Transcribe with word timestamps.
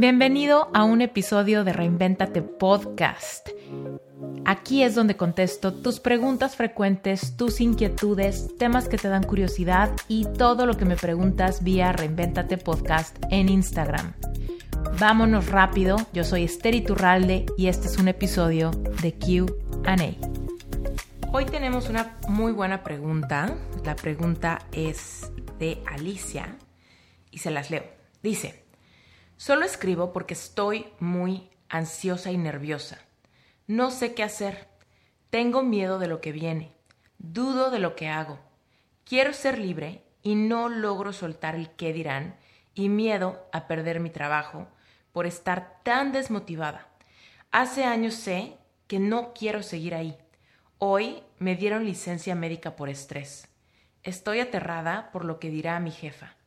Bienvenido 0.00 0.70
a 0.74 0.84
un 0.84 1.02
episodio 1.02 1.64
de 1.64 1.72
Reinventate 1.72 2.40
Podcast. 2.40 3.48
Aquí 4.44 4.84
es 4.84 4.94
donde 4.94 5.16
contesto 5.16 5.74
tus 5.74 5.98
preguntas 5.98 6.54
frecuentes, 6.54 7.36
tus 7.36 7.60
inquietudes, 7.60 8.56
temas 8.58 8.88
que 8.88 8.96
te 8.96 9.08
dan 9.08 9.24
curiosidad 9.24 9.90
y 10.06 10.24
todo 10.24 10.66
lo 10.66 10.76
que 10.76 10.84
me 10.84 10.94
preguntas 10.94 11.64
vía 11.64 11.90
Reinventate 11.90 12.58
Podcast 12.58 13.16
en 13.32 13.48
Instagram. 13.48 14.12
Vámonos 15.00 15.48
rápido, 15.48 15.96
yo 16.12 16.22
soy 16.22 16.44
Esther 16.44 16.76
Iturralde 16.76 17.46
y 17.56 17.66
este 17.66 17.88
es 17.88 17.98
un 17.98 18.06
episodio 18.06 18.70
de 19.02 19.14
QA. 19.18 19.96
Hoy 21.32 21.44
tenemos 21.46 21.88
una 21.88 22.16
muy 22.28 22.52
buena 22.52 22.84
pregunta. 22.84 23.52
La 23.84 23.96
pregunta 23.96 24.60
es 24.70 25.32
de 25.58 25.82
Alicia 25.90 26.56
y 27.32 27.38
se 27.38 27.50
las 27.50 27.72
leo. 27.72 27.82
Dice, 28.22 28.67
Solo 29.38 29.64
escribo 29.64 30.12
porque 30.12 30.34
estoy 30.34 30.88
muy 30.98 31.48
ansiosa 31.68 32.32
y 32.32 32.36
nerviosa. 32.36 32.98
No 33.68 33.92
sé 33.92 34.12
qué 34.12 34.24
hacer. 34.24 34.66
Tengo 35.30 35.62
miedo 35.62 36.00
de 36.00 36.08
lo 36.08 36.20
que 36.20 36.32
viene. 36.32 36.74
Dudo 37.18 37.70
de 37.70 37.78
lo 37.78 37.94
que 37.94 38.08
hago. 38.08 38.40
Quiero 39.04 39.32
ser 39.32 39.60
libre 39.60 40.02
y 40.24 40.34
no 40.34 40.68
logro 40.68 41.12
soltar 41.12 41.54
el 41.54 41.70
qué 41.70 41.92
dirán 41.92 42.36
y 42.74 42.88
miedo 42.88 43.46
a 43.52 43.68
perder 43.68 44.00
mi 44.00 44.10
trabajo 44.10 44.66
por 45.12 45.24
estar 45.24 45.84
tan 45.84 46.10
desmotivada. 46.10 46.88
Hace 47.52 47.84
años 47.84 48.14
sé 48.14 48.58
que 48.88 48.98
no 48.98 49.34
quiero 49.34 49.62
seguir 49.62 49.94
ahí. 49.94 50.18
Hoy 50.78 51.22
me 51.38 51.54
dieron 51.54 51.84
licencia 51.84 52.34
médica 52.34 52.74
por 52.74 52.88
estrés. 52.88 53.46
Estoy 54.02 54.40
aterrada 54.40 55.12
por 55.12 55.24
lo 55.24 55.38
que 55.38 55.50
dirá 55.50 55.78
mi 55.78 55.92
jefa. 55.92 56.37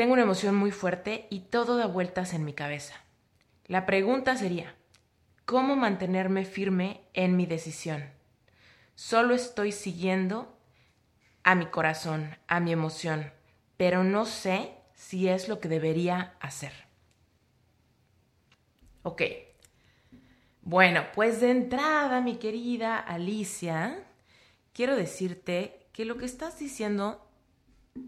Tengo 0.00 0.14
una 0.14 0.22
emoción 0.22 0.56
muy 0.56 0.70
fuerte 0.70 1.26
y 1.28 1.40
todo 1.40 1.76
da 1.76 1.84
vueltas 1.84 2.32
en 2.32 2.42
mi 2.42 2.54
cabeza. 2.54 2.94
La 3.66 3.84
pregunta 3.84 4.34
sería, 4.34 4.74
¿cómo 5.44 5.76
mantenerme 5.76 6.46
firme 6.46 7.02
en 7.12 7.36
mi 7.36 7.44
decisión? 7.44 8.04
Solo 8.94 9.34
estoy 9.34 9.72
siguiendo 9.72 10.56
a 11.42 11.54
mi 11.54 11.66
corazón, 11.66 12.38
a 12.46 12.60
mi 12.60 12.72
emoción, 12.72 13.30
pero 13.76 14.02
no 14.02 14.24
sé 14.24 14.72
si 14.94 15.28
es 15.28 15.50
lo 15.50 15.60
que 15.60 15.68
debería 15.68 16.32
hacer. 16.40 16.72
Ok. 19.02 19.20
Bueno, 20.62 21.04
pues 21.14 21.42
de 21.42 21.50
entrada, 21.50 22.22
mi 22.22 22.36
querida 22.36 22.96
Alicia, 22.96 24.02
quiero 24.72 24.96
decirte 24.96 25.88
que 25.92 26.06
lo 26.06 26.16
que 26.16 26.24
estás 26.24 26.58
diciendo 26.58 27.30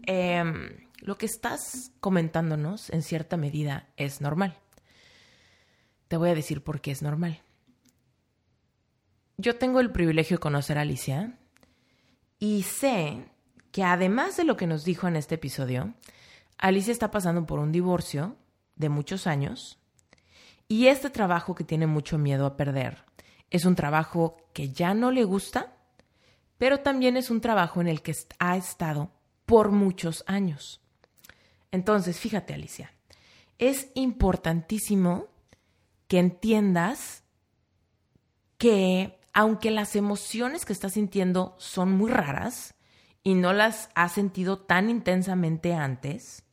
eh, 0.07 0.82
lo 1.03 1.17
que 1.17 1.25
estás 1.25 1.91
comentándonos 1.99 2.89
en 2.89 3.01
cierta 3.01 3.35
medida 3.35 3.89
es 3.97 4.21
normal. 4.21 4.57
Te 6.07 6.15
voy 6.15 6.29
a 6.29 6.35
decir 6.35 6.63
por 6.63 6.79
qué 6.79 6.91
es 6.91 7.01
normal. 7.01 7.41
Yo 9.37 9.57
tengo 9.57 9.81
el 9.81 9.91
privilegio 9.91 10.37
de 10.37 10.41
conocer 10.41 10.77
a 10.77 10.81
Alicia 10.81 11.37
y 12.39 12.63
sé 12.63 13.25
que 13.71 13.83
además 13.83 14.37
de 14.37 14.45
lo 14.45 14.55
que 14.55 14.67
nos 14.67 14.85
dijo 14.85 15.07
en 15.07 15.17
este 15.17 15.35
episodio, 15.35 15.93
Alicia 16.57 16.93
está 16.93 17.11
pasando 17.11 17.45
por 17.45 17.59
un 17.59 17.73
divorcio 17.73 18.37
de 18.75 18.87
muchos 18.87 19.27
años 19.27 19.79
y 20.69 20.87
este 20.87 21.09
trabajo 21.09 21.53
que 21.53 21.65
tiene 21.65 21.85
mucho 21.85 22.17
miedo 22.17 22.45
a 22.45 22.55
perder 22.55 23.03
es 23.49 23.65
un 23.65 23.75
trabajo 23.75 24.37
que 24.53 24.69
ya 24.69 24.93
no 24.93 25.11
le 25.11 25.25
gusta, 25.25 25.75
pero 26.57 26.79
también 26.79 27.17
es 27.17 27.29
un 27.29 27.41
trabajo 27.41 27.81
en 27.81 27.87
el 27.89 28.01
que 28.01 28.15
ha 28.39 28.55
estado 28.55 29.11
por 29.45 29.71
muchos 29.71 30.23
años. 30.27 30.82
Entonces, 31.73 32.19
fíjate, 32.19 32.53
Alicia, 32.53 32.93
es 33.57 33.89
importantísimo 33.95 35.29
que 36.07 36.19
entiendas 36.19 37.23
que 38.59 39.19
aunque 39.33 39.71
las 39.71 39.95
emociones 39.95 40.65
que 40.65 40.73
estás 40.73 40.93
sintiendo 40.93 41.55
son 41.57 41.91
muy 41.91 42.11
raras 42.11 42.75
y 43.23 43.33
no 43.33 43.53
las 43.53 43.89
has 43.95 44.11
sentido 44.11 44.59
tan 44.59 44.91
intensamente 44.91 45.73
antes, 45.73 46.43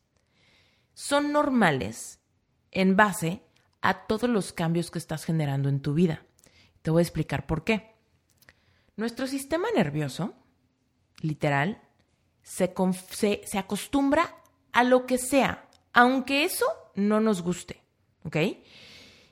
son 0.95 1.33
normales 1.33 2.19
en 2.71 2.97
base 2.97 3.43
a 3.83 4.07
todos 4.07 4.31
los 4.31 4.55
cambios 4.55 4.91
que 4.91 4.99
estás 4.99 5.27
generando 5.27 5.69
en 5.69 5.83
tu 5.83 5.93
vida. 5.93 6.25
Te 6.81 6.91
voy 6.91 7.01
a 7.01 7.03
explicar 7.03 7.47
por 7.47 7.63
qué. 7.65 7.95
Nuestro 8.97 9.27
sistema 9.27 9.69
nervioso, 9.77 10.33
literal, 11.21 11.83
se, 12.41 12.73
se, 13.45 13.59
acostumbra 13.59 14.40
a 14.73 14.85
lo 14.85 15.07
que 15.07 15.19
sea, 15.19 15.67
aunque 15.93 16.45
eso 16.45 16.67
no 16.95 17.21
nos 17.21 17.43
guste, 17.43 17.83
¿ok? 18.25 18.37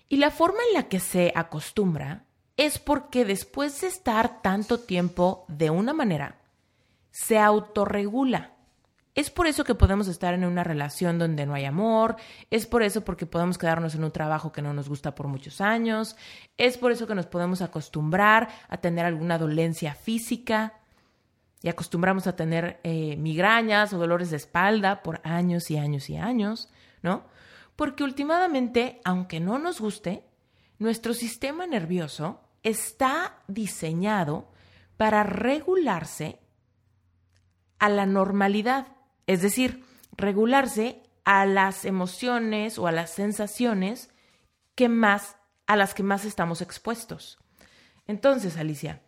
Y 0.09 0.17
la 0.17 0.31
forma 0.31 0.59
en 0.69 0.75
la 0.75 0.89
que 0.89 1.01
se 1.01 1.33
acostumbra 1.35 2.25
es 2.57 2.79
porque 2.79 3.25
después 3.25 3.81
de 3.81 3.87
estar 3.87 4.43
tanto 4.43 4.81
tiempo 4.81 5.45
de 5.49 5.71
una 5.71 5.93
manera, 5.93 6.41
se 7.11 7.39
autorregula. 7.39 8.55
Es 9.15 9.31
por 9.31 9.49
eso 9.49 9.65
que 9.65 9.75
podemos 9.75 10.07
estar 10.07 10.33
en 10.35 10.45
una 10.45 10.63
relación 10.63 11.19
donde 11.19 11.45
no 11.45 11.55
hay 11.55 11.65
amor, 11.65 12.17
es 12.51 12.67
por 12.67 12.85
eso 12.85 13.05
porque 13.05 13.27
podemos 13.27 13.59
quedarnos 13.59 13.97
en 13.97 14.05
un 14.05 14.13
trabajo 14.13 14.53
que 14.53 14.63
no 14.63 14.73
nos 14.73 14.89
gusta 14.89 15.15
por 15.15 15.27
muchos 15.27 15.61
años, 15.61 16.17
es 16.57 16.79
por 16.79 16.93
eso 16.93 17.09
que 17.09 17.17
nos 17.17 17.27
podemos 17.27 17.61
acostumbrar 17.61 18.49
a 18.69 18.77
tener 18.77 19.05
alguna 19.05 19.37
dolencia 19.37 19.95
física, 19.95 20.78
y 21.63 21.69
acostumbramos 21.69 22.27
a 22.27 22.37
tener 22.37 22.81
eh, 22.85 23.17
migrañas 23.17 23.93
o 23.93 23.99
dolores 23.99 24.31
de 24.31 24.37
espalda 24.37 25.03
por 25.03 25.21
años 25.25 25.71
y 25.71 25.77
años 25.77 26.09
y 26.09 26.17
años, 26.17 26.69
¿no? 27.03 27.25
Porque 27.77 28.05
últimamente, 28.05 29.01
aunque 29.05 29.41
no 29.41 29.59
nos 29.59 29.81
guste, 29.81 30.25
nuestro 30.79 31.15
sistema 31.15 31.67
nervioso 31.67 32.41
está 32.63 33.43
diseñado 33.49 34.51
para 34.97 35.23
regularse 35.23 36.41
a 37.79 37.89
la 37.89 38.07
normalidad, 38.07 38.89
es 39.27 39.43
decir, 39.43 39.85
regularse 40.17 41.03
a 41.25 41.47
las 41.47 41.85
emociones 41.85 42.79
o 42.79 42.87
a 42.87 42.93
las 42.93 43.11
sensaciones 43.11 44.11
que 44.75 44.89
más 44.89 45.37
a 45.67 45.77
las 45.77 45.93
que 45.95 46.03
más 46.03 46.25
estamos 46.25 46.63
expuestos. 46.63 47.39
Entonces, 48.07 48.57
Alicia, 48.57 49.03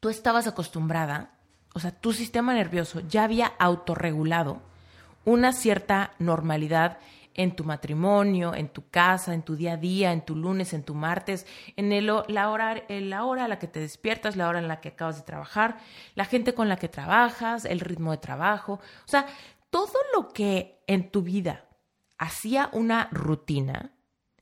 tú 0.00 0.08
estabas 0.08 0.46
acostumbrada 0.46 1.37
o 1.74 1.80
sea, 1.80 1.92
tu 1.92 2.12
sistema 2.12 2.54
nervioso 2.54 3.00
ya 3.00 3.24
había 3.24 3.46
autorregulado 3.58 4.60
una 5.24 5.52
cierta 5.52 6.12
normalidad 6.18 6.98
en 7.34 7.54
tu 7.54 7.62
matrimonio, 7.62 8.52
en 8.54 8.68
tu 8.68 8.88
casa, 8.88 9.32
en 9.32 9.42
tu 9.42 9.54
día 9.54 9.74
a 9.74 9.76
día, 9.76 10.12
en 10.12 10.24
tu 10.24 10.34
lunes, 10.34 10.72
en 10.72 10.82
tu 10.82 10.94
martes, 10.94 11.46
en 11.76 11.92
el, 11.92 12.10
la, 12.26 12.50
hora, 12.50 12.82
en 12.88 13.10
la 13.10 13.24
hora 13.24 13.44
a 13.44 13.48
la 13.48 13.60
que 13.60 13.68
te 13.68 13.78
despiertas, 13.78 14.34
la 14.34 14.48
hora 14.48 14.58
en 14.58 14.66
la 14.66 14.80
que 14.80 14.88
acabas 14.88 15.18
de 15.18 15.22
trabajar, 15.22 15.78
la 16.16 16.24
gente 16.24 16.52
con 16.52 16.68
la 16.68 16.78
que 16.78 16.88
trabajas, 16.88 17.64
el 17.64 17.78
ritmo 17.78 18.10
de 18.10 18.18
trabajo. 18.18 18.80
O 19.04 19.08
sea, 19.08 19.26
todo 19.70 19.98
lo 20.14 20.30
que 20.32 20.82
en 20.88 21.12
tu 21.12 21.22
vida 21.22 21.66
hacía 22.18 22.70
una 22.72 23.08
rutina 23.12 23.92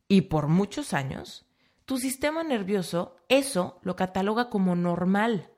y 0.09 0.22
por 0.22 0.47
muchos 0.48 0.94
años, 0.94 1.44
tu 1.84 1.98
sistema 1.98 2.44
nervioso 2.44 3.16
eso 3.28 3.78
lo 3.82 3.94
cataloga 3.94 4.48
como 4.48 4.75
normal. 4.75 5.50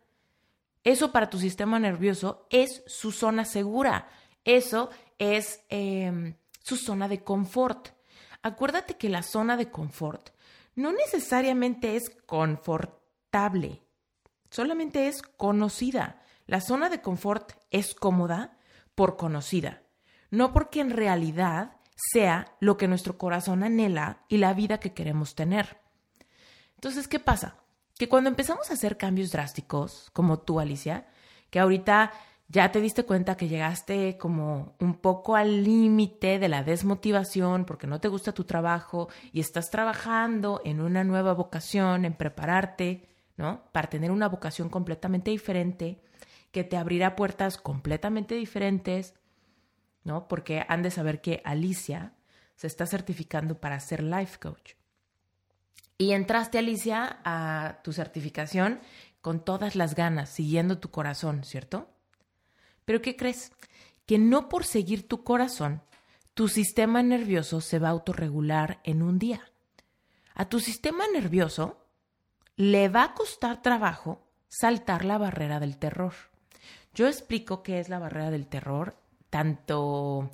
Eso 0.84 1.12
para 1.12 1.31
tu 1.31 1.39
sistema 1.39 1.78
nervioso 1.78 2.47
es 2.50 2.83
su 2.87 3.12
zona 3.12 3.44
segura. 3.44 4.09
Eso 4.44 4.91
es 5.19 5.61
em, 5.69 6.37
su 6.62 6.77
zona 6.77 7.09
de 7.09 7.22
confort. 7.22 7.91
Acuérdate 8.43 8.97
que 8.97 9.09
la 9.09 9.22
zona 9.22 9.56
de 9.56 9.71
confort 9.71 10.31
no 10.75 10.93
necesariamente 10.93 11.97
es 11.97 12.11
confortable, 12.25 13.83
solamente 14.49 15.09
es 15.09 15.22
conocida. 15.22 16.22
La 16.47 16.61
zona 16.61 16.89
de 16.89 17.03
confort 17.03 17.53
es 17.71 17.95
cómoda 17.95 18.56
por 18.95 19.16
conocida, 19.16 19.83
no 20.31 20.53
porque 20.53 20.81
en 20.81 20.91
realidad 20.91 21.78
sea 22.12 22.56
lo 22.60 22.77
que 22.77 22.89
nuestro 22.89 23.19
corazón 23.19 23.65
anhela 23.65 24.25
y 24.28 24.36
la 24.36 24.54
vida 24.54 24.78
que 24.78 24.95
queremos 24.95 25.34
tener. 25.34 25.80
Entonces, 26.77 27.09
¿qué 27.09 27.19
pasa? 27.19 27.57
Que 27.98 28.09
cuando 28.09 28.30
empezamos 28.30 28.71
a 28.71 28.74
hacer 28.74 28.97
cambios 28.97 29.33
drásticos, 29.33 30.09
como 30.12 30.39
tú, 30.39 30.60
Alicia, 30.60 31.09
que 31.50 31.59
ahorita 31.59 32.12
ya 32.47 32.71
te 32.72 32.80
diste 32.80 33.04
cuenta 33.04 33.36
que 33.36 33.48
llegaste 33.48 34.16
como 34.16 34.77
un 34.78 34.95
poco 34.95 35.36
al 35.36 35.65
límite 35.65 36.39
de 36.39 36.48
la 36.48 36.62
desmotivación 36.62 37.66
porque 37.66 37.86
no 37.86 38.00
te 38.00 38.09
gusta 38.09 38.33
tu 38.33 38.45
trabajo 38.45 39.09
y 39.33 39.41
estás 39.41 39.71
trabajando 39.71 40.62
en 40.65 40.80
una 40.80 41.04
nueva 41.04 41.34
vocación, 41.34 42.04
en 42.04 42.15
prepararte, 42.15 43.06
¿no? 43.36 43.65
Para 43.72 43.91
tener 43.91 44.12
una 44.12 44.28
vocación 44.28 44.71
completamente 44.71 45.30
diferente, 45.30 46.01
que 46.53 46.65
te 46.65 46.77
abrirá 46.77 47.16
puertas 47.16 47.59
completamente 47.59 48.34
diferentes, 48.36 49.12
¿no? 50.04 50.28
Porque 50.28 50.65
han 50.68 50.83
de 50.83 50.91
saber 50.91 51.21
que 51.21 51.42
Alicia 51.44 52.15
se 52.54 52.68
está 52.68 52.86
certificando 52.86 53.60
para 53.60 53.78
ser 53.80 54.03
life 54.03 54.39
coach. 54.39 54.72
Y 55.98 56.12
entraste, 56.12 56.59
Alicia, 56.59 57.18
a 57.24 57.80
tu 57.83 57.92
certificación 57.92 58.80
con 59.21 59.45
todas 59.45 59.74
las 59.74 59.97
ganas, 59.97 60.30
siguiendo 60.30 60.78
tu 60.78 60.91
corazón, 60.91 61.42
¿cierto? 61.42 61.91
Pero 62.84 63.03
¿qué 63.03 63.16
crees? 63.16 63.53
Que 64.06 64.16
no 64.18 64.48
por 64.48 64.65
seguir 64.65 65.09
tu 65.09 65.24
corazón, 65.24 65.83
tu 66.34 66.47
sistema 66.47 67.03
nervioso 67.03 67.60
se 67.60 67.80
va 67.80 67.89
a 67.89 67.91
autorregular 67.91 68.80
en 68.84 69.03
un 69.03 69.18
día. 69.18 69.50
A 70.34 70.48
tu 70.48 70.60
sistema 70.60 71.04
nervioso 71.12 71.84
le 72.54 72.89
va 72.89 73.03
a 73.03 73.15
costar 73.15 73.60
trabajo 73.60 74.24
saltar 74.48 75.04
la 75.04 75.18
barrera 75.18 75.59
del 75.59 75.78
terror. 75.78 76.15
Yo 76.94 77.09
explico 77.09 77.65
qué 77.65 77.80
es 77.80 77.89
la 77.89 77.98
barrera 77.98 78.30
del 78.30 78.47
terror 78.47 78.97
tanto 79.30 80.30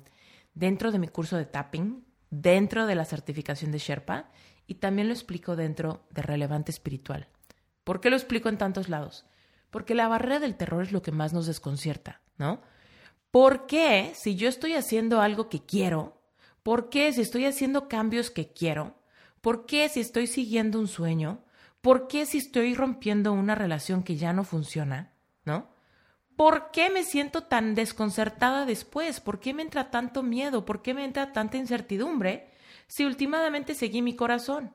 dentro 0.53 0.91
de 0.91 0.99
mi 0.99 1.07
curso 1.07 1.37
de 1.37 1.45
tapping, 1.45 2.05
dentro 2.29 2.85
de 2.85 2.95
la 2.95 3.05
certificación 3.05 3.71
de 3.71 3.79
Sherpa 3.79 4.29
y 4.67 4.75
también 4.75 5.07
lo 5.07 5.13
explico 5.13 5.55
dentro 5.55 6.05
de 6.11 6.21
relevante 6.21 6.71
espiritual. 6.71 7.27
¿Por 7.83 8.01
qué 8.01 8.09
lo 8.09 8.15
explico 8.15 8.49
en 8.49 8.57
tantos 8.57 8.89
lados? 8.89 9.25
Porque 9.69 9.95
la 9.95 10.07
barrera 10.07 10.39
del 10.39 10.55
terror 10.55 10.83
es 10.83 10.91
lo 10.91 11.01
que 11.01 11.11
más 11.11 11.33
nos 11.33 11.45
desconcierta, 11.45 12.21
¿no? 12.37 12.61
¿Por 13.31 13.67
qué 13.67 14.11
si 14.15 14.35
yo 14.35 14.47
estoy 14.47 14.73
haciendo 14.73 15.21
algo 15.21 15.49
que 15.49 15.65
quiero? 15.65 16.21
¿Por 16.63 16.89
qué 16.89 17.11
si 17.13 17.21
estoy 17.21 17.45
haciendo 17.45 17.87
cambios 17.87 18.31
que 18.31 18.53
quiero? 18.53 18.95
¿Por 19.41 19.65
qué 19.65 19.89
si 19.89 19.99
estoy 19.99 20.27
siguiendo 20.27 20.79
un 20.79 20.87
sueño? 20.87 21.43
¿Por 21.81 22.07
qué 22.07 22.25
si 22.25 22.39
estoy 22.39 22.73
rompiendo 22.73 23.33
una 23.33 23.53
relación 23.53 24.01
que 24.01 24.15
ya 24.15 24.33
no 24.33 24.43
funciona? 24.43 25.13
¿No? 25.43 25.69
¿Por 26.35 26.71
qué 26.71 26.89
me 26.89 27.03
siento 27.03 27.43
tan 27.43 27.75
desconcertada 27.75 28.65
después? 28.65 29.21
¿Por 29.21 29.39
qué 29.39 29.53
me 29.53 29.61
entra 29.61 29.91
tanto 29.91 30.23
miedo? 30.23 30.65
¿Por 30.65 30.81
qué 30.81 30.93
me 30.93 31.05
entra 31.05 31.31
tanta 31.31 31.57
incertidumbre 31.57 32.49
si 32.87 33.05
últimamente 33.05 33.73
seguí 33.73 34.01
mi 34.01 34.15
corazón? 34.15 34.73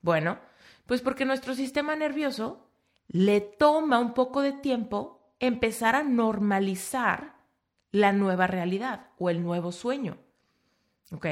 Bueno, 0.00 0.38
pues 0.86 1.00
porque 1.00 1.24
nuestro 1.24 1.54
sistema 1.54 1.96
nervioso 1.96 2.68
le 3.08 3.40
toma 3.40 3.98
un 3.98 4.14
poco 4.14 4.40
de 4.40 4.52
tiempo 4.52 5.34
empezar 5.38 5.94
a 5.96 6.02
normalizar 6.02 7.36
la 7.90 8.12
nueva 8.12 8.46
realidad 8.46 9.08
o 9.18 9.30
el 9.30 9.42
nuevo 9.42 9.70
sueño. 9.72 10.18
¿Ok? 11.12 11.26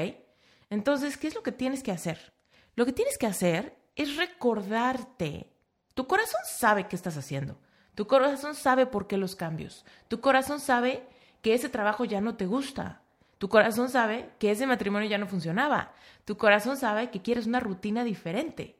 Entonces, 0.69 1.17
¿qué 1.17 1.27
es 1.27 1.35
lo 1.35 1.43
que 1.43 1.51
tienes 1.51 1.83
que 1.83 1.91
hacer? 1.91 2.33
Lo 2.75 2.85
que 2.85 2.93
tienes 2.93 3.17
que 3.17 3.27
hacer 3.27 3.77
es 3.95 4.15
recordarte. 4.15 5.51
Tu 5.93 6.07
corazón 6.07 6.41
sabe 6.45 6.87
qué 6.87 6.95
estás 6.95 7.17
haciendo. 7.17 7.59
Tu 7.95 8.07
corazón 8.07 8.55
sabe 8.55 8.85
por 8.85 9.07
qué 9.07 9.17
los 9.17 9.35
cambios. 9.35 9.85
Tu 10.07 10.21
corazón 10.21 10.59
sabe 10.59 11.07
que 11.41 11.53
ese 11.53 11.69
trabajo 11.69 12.05
ya 12.05 12.21
no 12.21 12.35
te 12.35 12.45
gusta. 12.45 13.00
Tu 13.41 13.49
corazón 13.49 13.89
sabe 13.89 14.29
que 14.37 14.51
ese 14.51 14.67
matrimonio 14.67 15.09
ya 15.09 15.17
no 15.17 15.25
funcionaba. 15.25 15.93
Tu 16.25 16.37
corazón 16.37 16.77
sabe 16.77 17.09
que 17.09 17.23
quieres 17.23 17.47
una 17.47 17.59
rutina 17.59 18.03
diferente. 18.03 18.79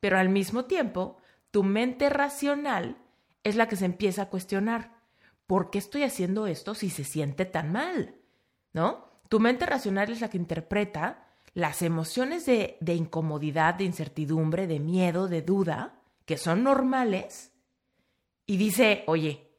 Pero 0.00 0.18
al 0.18 0.28
mismo 0.28 0.64
tiempo, 0.64 1.18
tu 1.52 1.62
mente 1.62 2.10
racional 2.10 2.96
es 3.44 3.54
la 3.54 3.68
que 3.68 3.76
se 3.76 3.84
empieza 3.84 4.22
a 4.22 4.28
cuestionar. 4.28 4.96
¿Por 5.46 5.70
qué 5.70 5.78
estoy 5.78 6.02
haciendo 6.02 6.48
esto 6.48 6.74
si 6.74 6.90
se 6.90 7.04
siente 7.04 7.44
tan 7.44 7.70
mal? 7.70 8.16
¿No? 8.72 9.08
Tu 9.28 9.38
mente 9.38 9.64
racional 9.64 10.10
es 10.10 10.20
la 10.20 10.28
que 10.28 10.38
interpreta 10.38 11.28
las 11.54 11.80
emociones 11.80 12.46
de, 12.46 12.78
incomodidad, 12.92 13.76
de 13.76 13.84
incertidumbre, 13.84 14.66
de 14.66 14.80
miedo, 14.80 15.28
de 15.28 15.42
duda, 15.42 16.00
que 16.24 16.36
son 16.36 16.64
normales, 16.64 17.52
y 18.44 18.56
dice, 18.56 19.04
oye, 19.06 19.52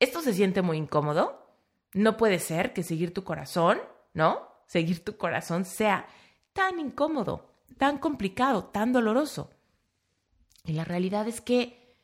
esto 0.00 0.20
se 0.20 0.34
siente 0.34 0.62
muy 0.62 0.78
incómodo, 0.78 1.43
no 1.94 2.16
puede 2.16 2.38
ser 2.38 2.72
que 2.72 2.82
seguir 2.82 3.14
tu 3.14 3.24
corazón, 3.24 3.80
¿no? 4.12 4.48
Seguir 4.66 5.04
tu 5.04 5.16
corazón 5.16 5.64
sea 5.64 6.06
tan 6.52 6.78
incómodo, 6.78 7.54
tan 7.78 7.98
complicado, 7.98 8.64
tan 8.64 8.92
doloroso. 8.92 9.50
Y 10.64 10.72
la 10.72 10.84
realidad 10.84 11.28
es 11.28 11.40
que 11.40 11.96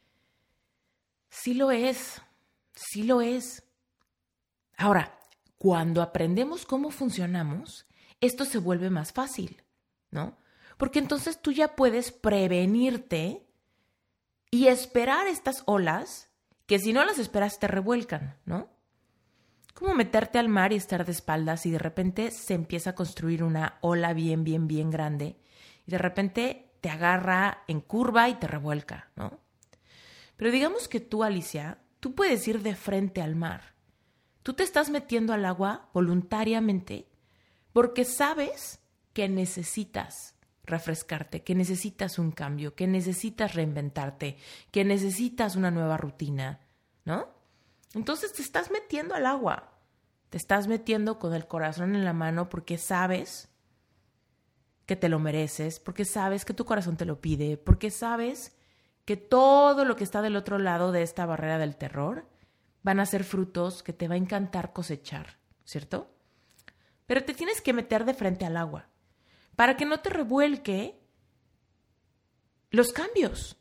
sí 1.29 1.55
lo 1.55 1.71
es, 1.71 2.23
sí 2.75 3.03
lo 3.03 3.21
es. 3.21 3.65
Ahora, 4.77 5.19
cuando 5.59 6.03
aprendemos 6.03 6.65
cómo 6.65 6.91
funcionamos, 6.91 7.87
esto 8.21 8.45
se 8.45 8.59
vuelve 8.59 8.91
más 8.91 9.13
fácil, 9.13 9.63
¿no? 10.11 10.37
Porque 10.77 10.99
entonces 10.99 11.41
tú 11.41 11.53
ya 11.53 11.75
puedes 11.77 12.13
prevenirte 12.13 13.47
y 14.51 14.69
esperar 14.69 15.27
estas 15.27 15.63
olas 15.67 16.31
que 16.67 16.79
si 16.79 16.93
no 16.93 17.05
las 17.05 17.19
esperas 17.19 17.59
te 17.59 17.67
revuelcan, 17.67 18.39
¿no? 18.45 18.69
Como 19.75 19.95
meterte 19.95 20.39
al 20.39 20.49
mar 20.49 20.73
y 20.73 20.77
estar 20.77 21.05
de 21.05 21.13
espaldas 21.13 21.65
y 21.67 21.71
de 21.71 21.79
repente 21.79 22.31
se 22.31 22.55
empieza 22.55 22.91
a 22.91 22.95
construir 22.95 23.43
una 23.43 23.79
ola 23.81 24.13
bien, 24.13 24.45
bien, 24.45 24.69
bien 24.69 24.91
grande 24.91 25.37
y 25.87 25.91
de 25.91 25.99
repente 25.99 26.73
te 26.81 26.91
agarra 26.91 27.65
en 27.69 27.81
curva 27.81 28.29
y 28.29 28.35
te 28.35 28.47
revuelca, 28.47 29.11
¿no? 29.17 29.39
Pero 30.37 30.51
digamos 30.51 30.89
que 30.89 31.01
tú, 31.01 31.23
Alicia, 31.23 31.79
tú 32.01 32.15
puedes 32.15 32.47
ir 32.49 32.63
de 32.63 32.75
frente 32.75 33.23
al 33.23 33.37
mar. 33.37 33.75
Tú 34.43 34.55
te 34.55 34.63
estás 34.63 34.91
metiendo 34.91 35.33
al 35.33 35.45
agua 35.45 35.91
voluntariamente 35.93 37.07
porque 37.73 38.05
sabes 38.05 38.81
que 39.13 39.29
necesitas 39.29 40.35
refrescarte, 40.65 41.43
que 41.43 41.55
necesitas 41.55 42.19
un 42.19 42.31
cambio, 42.31 42.75
que 42.75 42.87
necesitas 42.87 43.55
reinventarte, 43.55 44.39
que 44.71 44.85
necesitas 44.85 45.57
una 45.57 45.71
nueva 45.71 45.97
rutina, 45.97 46.61
¿no? 47.05 47.29
Entonces 47.95 48.33
te 48.33 48.43
estás 48.43 48.71
metiendo 48.71 49.15
al 49.15 49.27
agua, 49.27 49.73
te 50.29 50.39
estás 50.39 50.69
metiendo 50.69 51.19
con 51.19 51.35
el 51.35 51.47
corazón 51.47 51.95
en 51.95 52.05
la 52.05 52.13
mano 52.13 52.49
porque 52.49 52.79
sabes 52.79 53.49
que 54.87 54.97
te 54.97 55.09
lo 55.09 55.19
mereces, 55.19 55.81
porque 55.81 56.05
sabes 56.05 56.45
que 56.45 56.55
tu 56.55 56.65
corazón 56.65 56.97
te 56.97 57.05
lo 57.05 57.21
pide, 57.21 57.57
porque 57.57 57.91
sabes 57.91 58.57
que 59.05 59.17
todo 59.17 59.85
lo 59.85 59.97
que 59.97 60.05
está 60.05 60.23
del 60.23 60.37
otro 60.37 60.59
lado 60.59 60.93
de 60.93 61.03
esta 61.03 61.27
barrera 61.27 61.59
del 61.59 61.77
terror 61.77 62.29
van 62.83 63.01
a 63.01 63.07
ser 63.07 63.25
frutos 63.25 63.83
que 63.83 63.93
te 63.93 64.09
va 64.09 64.15
a 64.15 64.19
encantar 64.19 64.73
cosechar, 64.73 65.39
¿cierto? 65.65 66.11
pero 67.11 67.25
te 67.25 67.35
tienes 67.35 67.61
que 67.61 67.73
meter 67.73 68.05
de 68.05 68.15
frente 68.15 68.45
al 68.45 68.57
agua 68.57 68.89
para 69.57 69.77
que 69.77 69.85
no 69.85 69.99
te 69.99 70.11
revuelque 70.11 71.03
los 72.71 72.93
cambios. 72.93 73.57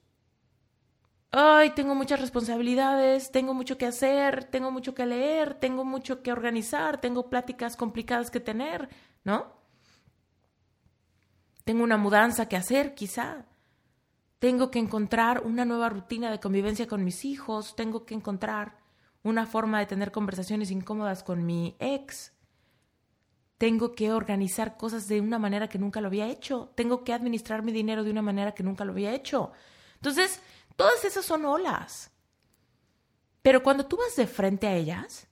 Ay, 1.32 1.72
tengo 1.72 1.94
muchas 1.94 2.20
responsabilidades, 2.20 3.32
tengo 3.32 3.54
mucho 3.54 3.78
que 3.78 3.86
hacer, 3.86 4.46
tengo 4.46 4.72
mucho 4.72 4.96
que 4.96 5.06
leer, 5.06 5.54
tengo 5.54 5.86
mucho 5.86 6.24
que 6.24 6.32
organizar, 6.32 7.00
tengo 7.00 7.30
pláticas 7.30 7.76
complicadas 7.76 8.32
que 8.32 8.40
tener, 8.40 8.90
¿no? 9.24 9.54
Tengo 11.66 11.84
una 11.84 11.98
mudanza 11.98 12.48
que 12.48 12.58
hacer, 12.58 12.96
quizá. 12.96 13.46
Tengo 14.40 14.72
que 14.72 14.80
encontrar 14.80 15.46
una 15.46 15.66
nueva 15.66 15.90
rutina 15.90 16.32
de 16.32 16.40
convivencia 16.40 16.88
con 16.88 17.04
mis 17.04 17.26
hijos, 17.26 17.76
tengo 17.76 18.06
que 18.06 18.16
encontrar 18.16 18.78
una 19.22 19.46
forma 19.46 19.80
de 19.80 19.86
tener 19.86 20.12
conversaciones 20.12 20.72
incómodas 20.72 21.24
con 21.24 21.46
mi 21.46 21.76
ex 21.80 22.34
tengo 23.60 23.94
que 23.94 24.14
organizar 24.14 24.78
cosas 24.78 25.10
de 25.10 25.20
una 25.20 25.38
manera 25.38 25.68
que 25.68 25.78
nunca 25.78 26.00
lo 26.00 26.08
había 26.08 26.28
hecho, 26.28 26.72
tengo 26.76 27.04
que 27.04 27.12
administrar 27.12 27.62
mi 27.62 27.74
dinero 27.74 28.06
de 28.06 28.12
una 28.12 28.22
manera 28.22 28.54
que 28.54 28.64
nunca 28.64 28.86
lo 28.86 28.94
había 28.94 29.14
hecho. 29.14 29.52
Entonces, 29.96 30.42
todas 30.80 31.04
esas 31.04 31.26
son 31.26 31.44
olas. 31.44 32.10
Pero 33.42 33.64
cuando 33.64 33.86
tú 33.86 33.98
vas 33.98 34.16
de 34.16 34.28
frente 34.28 34.66
a 34.66 34.76
ellas, 34.76 35.28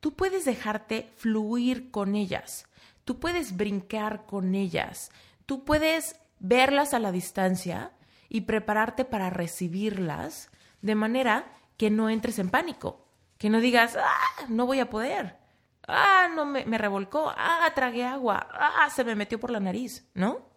tú 0.00 0.16
puedes 0.16 0.46
dejarte 0.46 1.12
fluir 1.18 1.90
con 1.90 2.14
ellas, 2.14 2.66
tú 3.04 3.20
puedes 3.20 3.54
brincar 3.54 4.24
con 4.24 4.54
ellas, 4.54 5.10
tú 5.44 5.66
puedes 5.66 6.18
verlas 6.38 6.94
a 6.94 7.00
la 7.00 7.12
distancia 7.12 7.92
y 8.30 8.42
prepararte 8.42 9.04
para 9.04 9.28
recibirlas 9.28 10.50
de 10.80 10.94
manera 10.94 11.52
que 11.76 11.90
no 11.90 12.08
entres 12.08 12.38
en 12.38 12.48
pánico, 12.48 13.10
que 13.36 13.50
no 13.50 13.60
digas, 13.60 13.94
ah, 13.94 14.46
no 14.48 14.64
voy 14.64 14.80
a 14.80 14.88
poder. 14.88 15.36
Ah, 15.86 16.30
no 16.34 16.46
me, 16.46 16.64
me 16.64 16.78
revolcó, 16.78 17.30
ah, 17.36 17.70
tragué 17.74 18.04
agua, 18.04 18.48
ah, 18.52 18.88
se 18.88 19.04
me 19.04 19.14
metió 19.14 19.38
por 19.38 19.50
la 19.50 19.60
nariz, 19.60 20.08
¿no? 20.14 20.48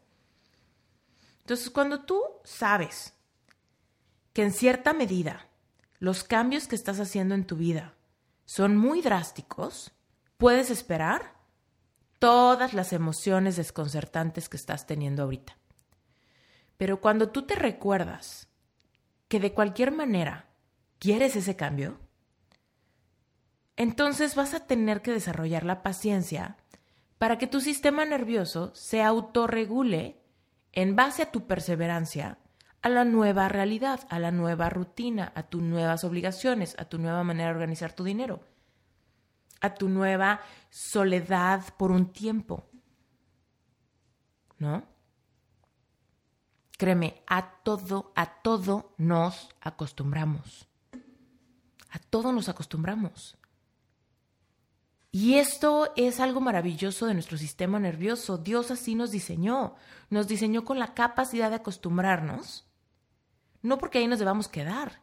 Entonces, 1.42 1.70
cuando 1.70 2.06
tú 2.06 2.24
sabes 2.46 3.14
que 4.34 4.44
en 4.44 4.52
cierta 4.52 4.94
medida 4.94 5.48
los 6.00 6.24
cambios 6.24 6.68
que 6.68 6.76
estás 6.76 7.00
haciendo 7.00 7.36
en 7.36 7.46
tu 7.46 7.56
vida 7.56 7.96
son 8.46 8.76
muy 8.76 9.02
drásticos, 9.02 9.92
puedes 10.38 10.70
esperar 10.72 11.36
todas 12.20 12.74
las 12.74 12.94
emociones 12.94 13.56
desconcertantes 13.56 14.50
que 14.50 14.58
estás 14.58 14.86
teniendo 14.86 15.24
ahorita. 15.24 15.58
Pero 16.78 17.02
cuando 17.02 17.30
tú 17.30 17.44
te 17.44 17.56
recuerdas 17.56 18.48
que 19.28 19.40
de 19.40 19.54
cualquier 19.54 19.92
manera 19.92 20.50
quieres 21.00 21.36
ese 21.36 21.56
cambio, 21.56 22.00
entonces 23.76 24.36
vas 24.36 24.54
a 24.54 24.68
tener 24.68 25.02
que 25.02 25.12
desarrollar 25.12 25.64
la 25.64 25.84
paciencia 25.84 26.58
para 27.18 27.38
que 27.38 27.48
tu 27.48 27.62
sistema 27.62 28.06
nervioso 28.06 28.72
se 28.76 29.02
autorregule 29.02 30.22
en 30.72 30.96
base 30.96 31.22
a 31.22 31.32
tu 31.32 31.48
perseverancia 31.48 32.40
a 32.82 32.90
la 32.90 33.06
nueva 33.06 33.48
realidad, 33.48 34.08
a 34.10 34.20
la 34.20 34.32
nueva 34.32 34.70
rutina, 34.70 35.32
a 35.36 35.44
tus 35.44 35.62
nuevas 35.62 36.04
obligaciones, 36.04 36.76
a 36.80 36.86
tu 36.86 36.98
nueva 36.98 37.24
manera 37.24 37.50
de 37.50 37.56
organizar 37.56 37.94
tu 37.94 38.04
dinero, 38.04 38.42
a 39.60 39.76
tu 39.76 39.88
nueva 39.88 40.42
soledad 40.70 41.64
por 41.78 41.92
un 41.92 42.12
tiempo. 42.12 42.68
¿No? 44.58 44.84
Créeme, 46.78 47.22
a 47.28 47.62
todo, 47.64 48.12
a 48.16 48.42
todo 48.42 48.94
nos 48.98 49.50
acostumbramos. 49.62 50.68
A 51.92 52.00
todo 52.00 52.32
nos 52.32 52.50
acostumbramos. 52.50 53.38
Y 55.12 55.36
esto 55.36 55.92
es 55.96 56.20
algo 56.20 56.40
maravilloso 56.40 57.06
de 57.06 57.14
nuestro 57.14 57.38
sistema 57.38 57.80
nervioso. 57.80 58.38
Dios 58.38 58.72
así 58.72 58.96
nos 58.96 59.12
diseñó. 59.12 59.76
Nos 60.10 60.28
diseñó 60.28 60.64
con 60.64 60.80
la 60.80 60.94
capacidad 60.94 61.50
de 61.50 61.58
acostumbrarnos. 61.58 62.66
No 63.62 63.78
porque 63.78 64.00
ahí 64.00 64.08
nos 64.08 64.20
debamos 64.20 64.48
quedar, 64.48 65.02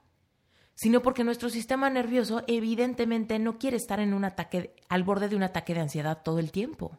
sino 0.74 1.02
porque 1.02 1.24
nuestro 1.24 1.50
sistema 1.50 1.90
nervioso 1.90 2.42
evidentemente 2.46 3.38
no 3.38 3.58
quiere 3.58 3.76
estar 3.76 4.00
en 4.00 4.14
un 4.14 4.24
ataque, 4.24 4.74
al 4.88 5.04
borde 5.04 5.28
de 5.28 5.36
un 5.36 5.42
ataque 5.42 5.74
de 5.74 5.80
ansiedad 5.80 6.22
todo 6.22 6.38
el 6.38 6.50
tiempo. 6.50 6.98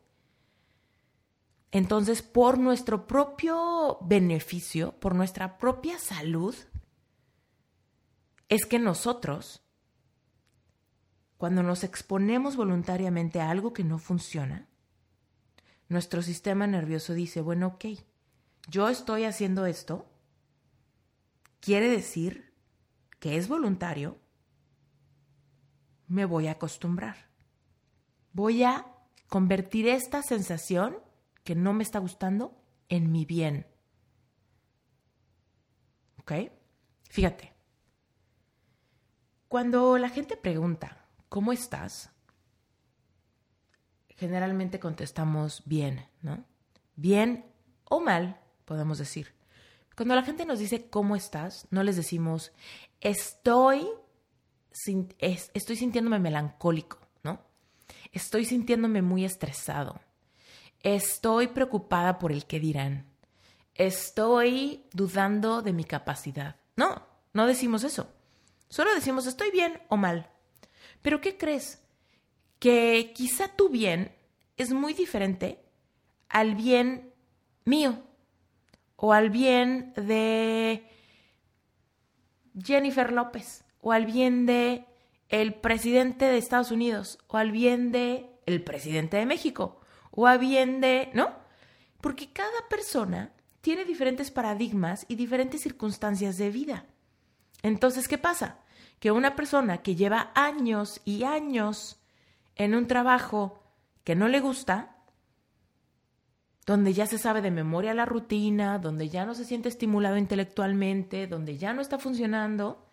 Entonces, 1.72 2.22
por 2.22 2.58
nuestro 2.58 3.06
propio 3.06 4.00
beneficio, 4.02 5.00
por 5.00 5.14
nuestra 5.16 5.58
propia 5.58 6.00
salud, 6.00 6.56
es 8.48 8.66
que 8.66 8.80
nosotros 8.80 9.62
cuando 11.40 11.64
nos 11.64 11.86
exponemos 11.86 12.58
voluntariamente 12.58 13.40
a 13.40 13.50
algo 13.50 13.72
que 13.72 13.86
no 13.86 13.98
funciona, 13.98 14.68
nuestro 15.88 16.22
sistema 16.22 16.68
nervioso 16.68 17.14
dice, 17.14 17.40
bueno, 17.40 17.68
ok, 17.68 17.86
yo 18.68 18.90
estoy 18.90 19.24
haciendo 19.24 19.66
esto, 19.66 20.06
quiere 21.60 21.90
decir 21.90 22.54
que 23.20 23.38
es 23.38 23.48
voluntario, 23.48 24.20
me 26.08 26.26
voy 26.26 26.48
a 26.48 26.52
acostumbrar. 26.52 27.30
Voy 28.34 28.64
a 28.64 28.88
convertir 29.28 29.88
esta 29.88 30.24
sensación 30.24 30.98
que 31.44 31.56
no 31.56 31.74
me 31.74 31.84
está 31.84 32.00
gustando 32.00 32.62
en 32.90 33.12
mi 33.12 33.26
bien. 33.26 33.68
¿Ok? 36.20 36.34
Fíjate. 37.10 37.54
Cuando 39.48 39.98
la 39.98 40.10
gente 40.10 40.38
pregunta, 40.38 41.06
¿cómo 41.28 41.52
estás? 41.52 42.12
Generalmente 44.10 44.80
contestamos 44.80 45.64
bien, 45.66 46.06
¿no? 46.22 46.44
Bien 46.96 47.46
o 47.86 48.00
mal, 48.00 48.40
podemos 48.66 48.98
decir. 49.00 49.39
Cuando 50.00 50.16
la 50.16 50.24
gente 50.24 50.46
nos 50.46 50.60
dice 50.60 50.90
¿cómo 50.90 51.18
estás? 51.18 51.68
No 51.72 51.84
les 51.84 51.98
decimos 51.98 52.54
estoy, 53.02 53.86
estoy 55.20 55.76
sintiéndome 55.76 56.20
melancólico, 56.20 57.00
¿no? 57.22 57.42
Estoy 58.14 58.46
sintiéndome 58.46 59.02
muy 59.02 59.26
estresado. 59.26 60.00
Estoy 60.84 61.48
preocupada 61.48 62.18
por 62.18 62.32
el 62.32 62.46
que 62.46 62.62
dirán. 62.62 63.08
Estoy 63.76 64.86
dudando 64.94 65.62
de 65.62 65.74
mi 65.74 65.84
capacidad. 65.84 66.56
No, 66.78 67.06
no 67.34 67.46
decimos 67.46 67.84
eso. 67.84 68.08
Solo 68.70 68.96
decimos 68.96 69.28
estoy 69.28 69.52
bien 69.52 69.82
o 69.90 69.98
mal. 69.98 70.30
Pero 71.02 71.20
¿qué 71.20 71.38
crees? 71.38 71.82
Que 72.60 73.12
quizá 73.14 73.50
tu 73.50 73.68
bien 73.68 74.16
es 74.56 74.72
muy 74.72 74.94
diferente 74.94 75.62
al 76.30 76.56
bien 76.56 77.14
mío 77.66 78.02
o 79.00 79.14
al 79.14 79.30
bien 79.30 79.94
de 79.96 80.88
Jennifer 82.62 83.12
López 83.12 83.64
o 83.82 83.92
al 83.92 84.06
bien 84.06 84.46
de 84.46 84.86
el 85.30 85.54
presidente 85.54 86.26
de 86.26 86.38
Estados 86.38 86.72
Unidos 86.72 87.20
o 87.28 87.38
al 87.38 87.52
bien 87.52 87.92
de 87.92 88.30
el 88.46 88.64
presidente 88.64 89.18
de 89.18 89.26
México 89.26 89.80
o 90.12 90.28
al 90.28 90.40
bien 90.40 90.82
de, 90.82 91.10
¿no? 91.14 91.30
Porque 92.02 92.32
cada 92.32 92.68
persona 92.70 93.32
tiene 93.62 93.86
diferentes 93.86 94.32
paradigmas 94.32 95.06
y 95.08 95.16
diferentes 95.16 95.62
circunstancias 95.62 96.38
de 96.38 96.50
vida. 96.50 96.86
Entonces, 97.62 98.08
¿qué 98.08 98.18
pasa? 98.18 98.60
que 99.00 99.12
una 99.12 99.36
persona 99.36 99.80
que 99.80 99.96
lleva 99.96 100.32
años 100.36 101.02
y 101.06 101.24
años 101.24 102.00
en 102.56 102.76
un 102.76 102.88
trabajo 102.88 103.64
que 104.04 104.16
no 104.16 104.28
le 104.28 104.42
gusta, 104.42 104.98
donde 106.70 106.94
ya 106.94 107.08
se 107.08 107.18
sabe 107.18 107.42
de 107.42 107.50
memoria 107.50 107.96
la 107.96 108.06
rutina, 108.06 108.78
donde 108.78 109.10
ya 109.10 109.26
no 109.26 109.34
se 109.34 109.44
siente 109.44 109.70
estimulado 109.70 110.18
intelectualmente, 110.18 111.26
donde 111.26 111.58
ya 111.58 111.74
no 111.74 111.82
está 111.82 111.98
funcionando, 111.98 112.86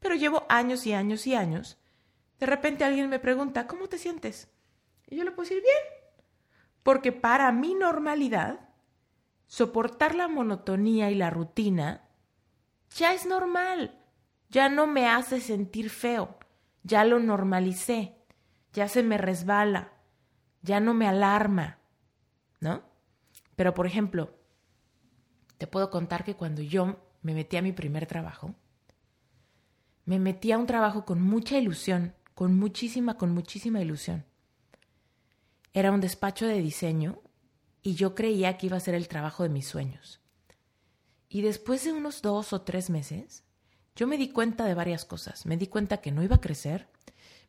pero 0.00 0.14
llevo 0.14 0.46
años 0.48 0.86
y 0.86 0.94
años 0.94 1.26
y 1.26 1.34
años, 1.34 1.76
de 2.40 2.46
repente 2.46 2.84
alguien 2.84 3.10
me 3.10 3.18
pregunta, 3.18 3.66
¿cómo 3.66 3.86
te 3.86 3.98
sientes? 3.98 4.48
Y 5.08 5.16
yo 5.16 5.24
le 5.24 5.30
puedo 5.30 5.46
decir, 5.46 5.62
bien, 5.62 6.22
porque 6.82 7.12
para 7.12 7.52
mi 7.52 7.74
normalidad, 7.74 8.60
soportar 9.46 10.14
la 10.14 10.26
monotonía 10.26 11.10
y 11.10 11.16
la 11.16 11.28
rutina 11.28 12.08
ya 12.96 13.12
es 13.12 13.26
normal. 13.26 14.00
Ya 14.48 14.70
no 14.70 14.86
me 14.86 15.06
hace 15.06 15.42
sentir 15.42 15.90
feo, 15.90 16.38
ya 16.82 17.04
lo 17.04 17.18
normalicé, 17.18 18.16
ya 18.72 18.88
se 18.88 19.02
me 19.02 19.18
resbala, 19.18 19.92
ya 20.62 20.80
no 20.80 20.94
me 20.94 21.06
alarma, 21.06 21.78
¿no? 22.60 22.82
Pero, 23.56 23.74
por 23.74 23.86
ejemplo, 23.86 24.34
te 25.58 25.66
puedo 25.66 25.90
contar 25.90 26.24
que 26.24 26.34
cuando 26.34 26.62
yo 26.62 27.00
me 27.22 27.34
metí 27.34 27.56
a 27.56 27.62
mi 27.62 27.72
primer 27.72 28.06
trabajo, 28.06 28.54
me 30.04 30.18
metí 30.18 30.52
a 30.52 30.58
un 30.58 30.66
trabajo 30.66 31.04
con 31.04 31.20
mucha 31.20 31.58
ilusión, 31.58 32.14
con 32.34 32.56
muchísima, 32.56 33.16
con 33.16 33.32
muchísima 33.32 33.80
ilusión. 33.80 34.24
Era 35.72 35.90
un 35.90 36.00
despacho 36.00 36.46
de 36.46 36.60
diseño 36.60 37.20
y 37.82 37.94
yo 37.94 38.14
creía 38.14 38.56
que 38.56 38.66
iba 38.66 38.76
a 38.76 38.80
ser 38.80 38.94
el 38.94 39.08
trabajo 39.08 39.42
de 39.42 39.48
mis 39.48 39.66
sueños. 39.66 40.20
Y 41.28 41.42
después 41.42 41.84
de 41.84 41.92
unos 41.92 42.22
dos 42.22 42.52
o 42.52 42.62
tres 42.62 42.88
meses, 42.88 43.44
yo 43.96 44.06
me 44.06 44.18
di 44.18 44.30
cuenta 44.30 44.64
de 44.64 44.74
varias 44.74 45.04
cosas. 45.04 45.46
Me 45.46 45.56
di 45.56 45.66
cuenta 45.66 45.98
que 45.98 46.12
no 46.12 46.22
iba 46.22 46.36
a 46.36 46.40
crecer, 46.40 46.88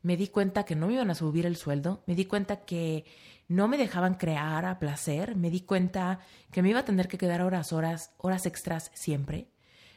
me 0.02 0.18
di 0.18 0.28
cuenta 0.28 0.64
que 0.64 0.76
no 0.76 0.88
me 0.88 0.94
iban 0.94 1.10
a 1.10 1.16
subir 1.16 1.46
el 1.46 1.58
sueldo, 1.58 2.04
me 2.08 2.16
di 2.16 2.26
cuenta 2.26 2.66
que 2.66 3.06
no 3.48 3.68
me 3.68 3.78
dejaban 3.78 4.16
crear 4.16 4.66
a 4.66 4.80
placer, 4.80 5.36
me 5.36 5.50
di 5.50 5.62
cuenta 5.62 6.20
que 6.52 6.62
me 6.62 6.70
iba 6.70 6.82
a 6.82 6.86
tener 6.86 7.08
que 7.08 7.18
quedar 7.18 7.42
horas, 7.42 7.72
horas, 7.72 8.14
horas 8.18 8.46
extras 8.46 8.92
siempre. 8.94 9.50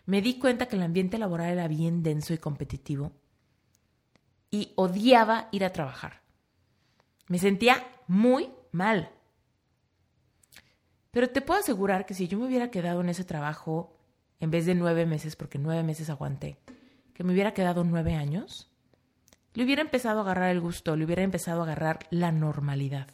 Me 0.07 0.23
di 0.23 0.39
cuenta 0.39 0.67
que 0.67 0.77
el 0.77 0.83
ambiente 0.83 1.19
laboral 1.19 1.51
era 1.51 1.69
bien 1.69 2.03
denso 2.03 2.33
y 2.33 2.39
competitivo 2.39 3.13
y 4.51 4.73
odiaba 4.77 5.49
ir 5.53 5.65
a 5.65 5.73
trabajar. 5.73 6.23
Me 7.29 7.39
sentía 7.39 7.87
muy 8.07 8.51
mal. 8.73 9.11
Pero 11.11 11.31
te 11.31 11.41
puedo 11.41 11.61
asegurar 11.61 12.07
que 12.07 12.15
si 12.15 12.29
yo 12.29 12.39
me 12.39 12.47
hubiera 12.47 12.71
quedado 12.71 13.01
en 13.01 13.09
ese 13.09 13.25
trabajo 13.25 13.97
en 14.41 14.51
vez 14.51 14.67
de 14.67 14.75
nueve 14.75 15.07
meses, 15.07 15.37
porque 15.37 15.59
nueve 15.59 15.83
meses 15.83 16.09
aguanté, 16.09 16.59
que 17.15 17.25
me 17.25 17.33
hubiera 17.33 17.53
quedado 17.53 17.85
nueve 17.85 18.15
años, 18.15 18.71
le 19.55 19.65
hubiera 19.65 19.83
empezado 19.83 20.21
a 20.21 20.23
agarrar 20.23 20.51
el 20.51 20.61
gusto, 20.61 20.97
le 20.97 21.05
hubiera 21.05 21.23
empezado 21.23 21.61
a 21.61 21.65
agarrar 21.65 21.99
la 22.11 22.33
normalidad. 22.33 23.09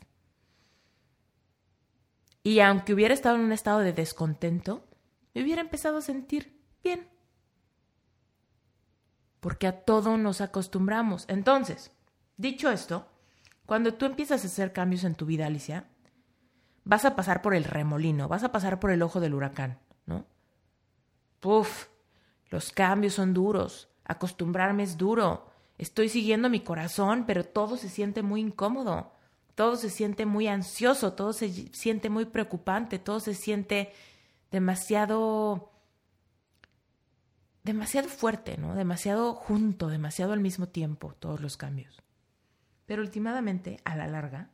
Y 2.47 2.61
aunque 2.61 2.95
hubiera 2.95 3.13
estado 3.13 3.35
en 3.35 3.43
un 3.43 3.51
estado 3.51 3.81
de 3.81 3.93
descontento, 3.93 4.85
me 5.35 5.43
hubiera 5.43 5.63
empezado 5.63 5.99
a 5.99 6.01
sentir 6.01 6.63
bien. 6.81 7.09
Porque 9.41 9.67
a 9.67 9.81
todo 9.81 10.17
nos 10.17 10.41
acostumbramos. 10.41 11.25
Entonces, 11.27 11.91
dicho 12.37 12.71
esto, 12.71 13.09
cuando 13.67 13.95
tú 13.95 14.07
empiezas 14.07 14.45
a 14.45 14.47
hacer 14.47 14.73
cambios 14.73 15.03
en 15.03 15.17
tu 15.17 15.27
vida, 15.27 15.47
Alicia, 15.47 15.89
vas 16.85 17.05
a 17.05 17.17
pasar 17.17 17.43
por 17.43 17.53
el 17.53 17.65
remolino, 17.65 18.29
vas 18.29 18.45
a 18.45 18.53
pasar 18.53 18.79
por 18.79 18.93
el 18.93 19.03
ojo 19.03 19.19
del 19.19 19.35
huracán, 19.35 19.81
¿no? 20.07 20.25
Uf, 21.43 21.89
los 22.49 22.71
cambios 22.71 23.15
son 23.15 23.35
duros, 23.35 23.89
acostumbrarme 24.05 24.85
es 24.85 24.97
duro, 24.97 25.51
estoy 25.79 26.09
siguiendo 26.09 26.49
mi 26.49 26.61
corazón, 26.61 27.25
pero 27.27 27.43
todo 27.43 27.77
se 27.77 27.89
siente 27.89 28.23
muy 28.23 28.41
incómodo, 28.41 29.16
todo 29.57 29.77
se 29.77 29.91
siente 29.91 30.27
muy 30.27 30.47
ansioso, 30.47 31.15
todo 31.15 31.33
se 31.33 31.51
siente 31.75 32.11
muy 32.11 32.27
preocupante, 32.27 33.01
todo 33.01 33.19
se 33.19 33.35
siente 33.35 33.93
demasiado 34.53 35.73
demasiado 37.65 38.09
fuerte, 38.09 38.59
¿no? 38.59 38.77
Demasiado 38.77 39.35
junto, 39.35 39.89
demasiado 39.89 40.35
al 40.35 40.41
mismo 40.41 40.69
tiempo, 40.69 41.15
todos 41.19 41.41
los 41.41 41.57
cambios. 41.57 42.01
Pero 42.85 43.03
últimamente, 43.03 43.81
a 43.85 43.97
la 43.97 44.07
larga, 44.07 44.51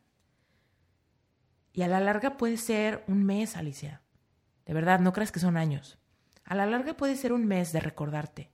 y 1.72 1.82
a 1.82 1.88
la 1.88 2.00
larga 2.00 2.36
puede 2.36 2.56
ser 2.56 3.04
un 3.08 3.24
mes, 3.24 3.56
Alicia. 3.56 4.02
De 4.66 4.72
verdad, 4.72 5.00
no 5.00 5.12
creas 5.12 5.32
que 5.32 5.40
son 5.40 5.56
años. 5.56 5.98
A 6.44 6.54
la 6.54 6.64
larga 6.64 6.96
puede 6.96 7.16
ser 7.16 7.32
un 7.32 7.44
mes 7.44 7.72
de 7.72 7.80
recordarte. 7.80 8.52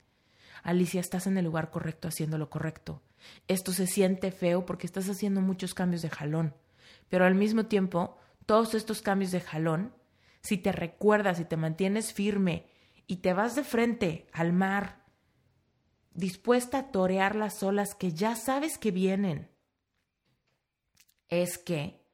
Alicia, 0.63 1.01
estás 1.01 1.27
en 1.27 1.37
el 1.37 1.45
lugar 1.45 1.71
correcto 1.71 2.09
haciendo 2.09 2.39
lo 2.39 2.49
correcto. 2.49 3.03
Esto 3.47 3.73
se 3.73 3.87
siente 3.87 4.31
feo 4.31 4.67
porque 4.67 4.87
estás 4.87 5.09
haciendo 5.09 5.41
muchos 5.41 5.75
cambios 5.75 6.03
de 6.03 6.11
jalón. 6.11 6.55
Pero 7.09 7.25
al 7.25 7.35
mismo 7.35 7.67
tiempo, 7.67 8.19
todos 8.47 8.75
estos 8.75 9.03
cambios 9.03 9.31
de 9.31 9.41
jalón, 9.41 9.95
si 10.41 10.59
te 10.59 10.73
recuerdas 10.73 11.41
y 11.41 11.45
te 11.45 11.57
mantienes 11.57 12.13
firme 12.13 12.67
y 13.07 13.17
te 13.17 13.33
vas 13.33 13.55
de 13.55 13.65
frente 13.65 14.27
al 14.33 14.53
mar, 14.53 15.05
dispuesta 16.13 16.79
a 16.79 16.91
torear 16.91 17.37
las 17.37 17.63
olas 17.63 17.95
que 17.95 18.13
ya 18.13 18.37
sabes 18.37 18.79
que 18.79 18.91
vienen, 18.91 19.51
es 21.29 21.59
que, 21.59 22.05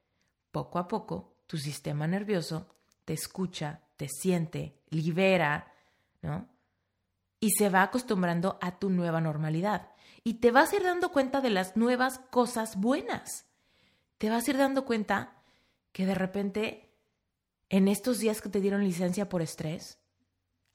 poco 0.51 0.79
a 0.79 0.87
poco, 0.87 1.37
tu 1.47 1.57
sistema 1.57 2.07
nervioso 2.07 2.69
te 3.05 3.13
escucha 3.13 3.85
te 3.97 4.09
siente, 4.09 4.81
libera, 4.89 5.71
¿no? 6.21 6.49
Y 7.39 7.51
se 7.51 7.69
va 7.69 7.83
acostumbrando 7.83 8.57
a 8.61 8.79
tu 8.79 8.89
nueva 8.89 9.21
normalidad. 9.21 9.89
Y 10.23 10.35
te 10.35 10.51
vas 10.51 10.73
a 10.73 10.77
ir 10.77 10.83
dando 10.83 11.11
cuenta 11.11 11.41
de 11.41 11.49
las 11.49 11.75
nuevas 11.77 12.19
cosas 12.29 12.77
buenas. 12.77 13.45
Te 14.17 14.29
vas 14.29 14.47
a 14.47 14.51
ir 14.51 14.57
dando 14.57 14.85
cuenta 14.85 15.35
que 15.91 16.05
de 16.05 16.15
repente, 16.15 16.89
en 17.69 17.87
estos 17.87 18.19
días 18.19 18.41
que 18.41 18.49
te 18.49 18.61
dieron 18.61 18.83
licencia 18.83 19.29
por 19.29 19.41
estrés, 19.41 19.99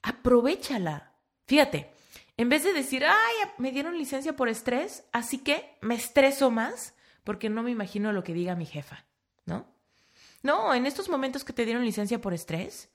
aprovechala. 0.03 1.13
Fíjate, 1.47 1.91
en 2.37 2.49
vez 2.49 2.65
de 2.65 2.73
decir, 2.73 3.05
ay, 3.05 3.51
me 3.59 3.73
dieron 3.73 3.99
licencia 3.99 4.37
por 4.37 4.49
estrés, 4.49 5.05
así 5.13 5.39
que 5.39 5.77
me 5.81 5.95
estreso 5.95 6.51
más 6.51 6.95
porque 7.25 7.51
no 7.51 7.63
me 7.63 7.71
imagino 7.71 8.13
lo 8.13 8.25
que 8.25 8.33
diga 8.33 8.55
mi 8.55 8.67
jefa, 8.67 9.05
¿no? 9.45 9.67
No, 10.43 10.75
en 10.75 10.87
estos 10.87 11.09
momentos 11.09 11.45
que 11.45 11.53
te 11.53 11.65
dieron 11.65 11.85
licencia 11.85 12.21
por 12.21 12.33
estrés, 12.33 12.89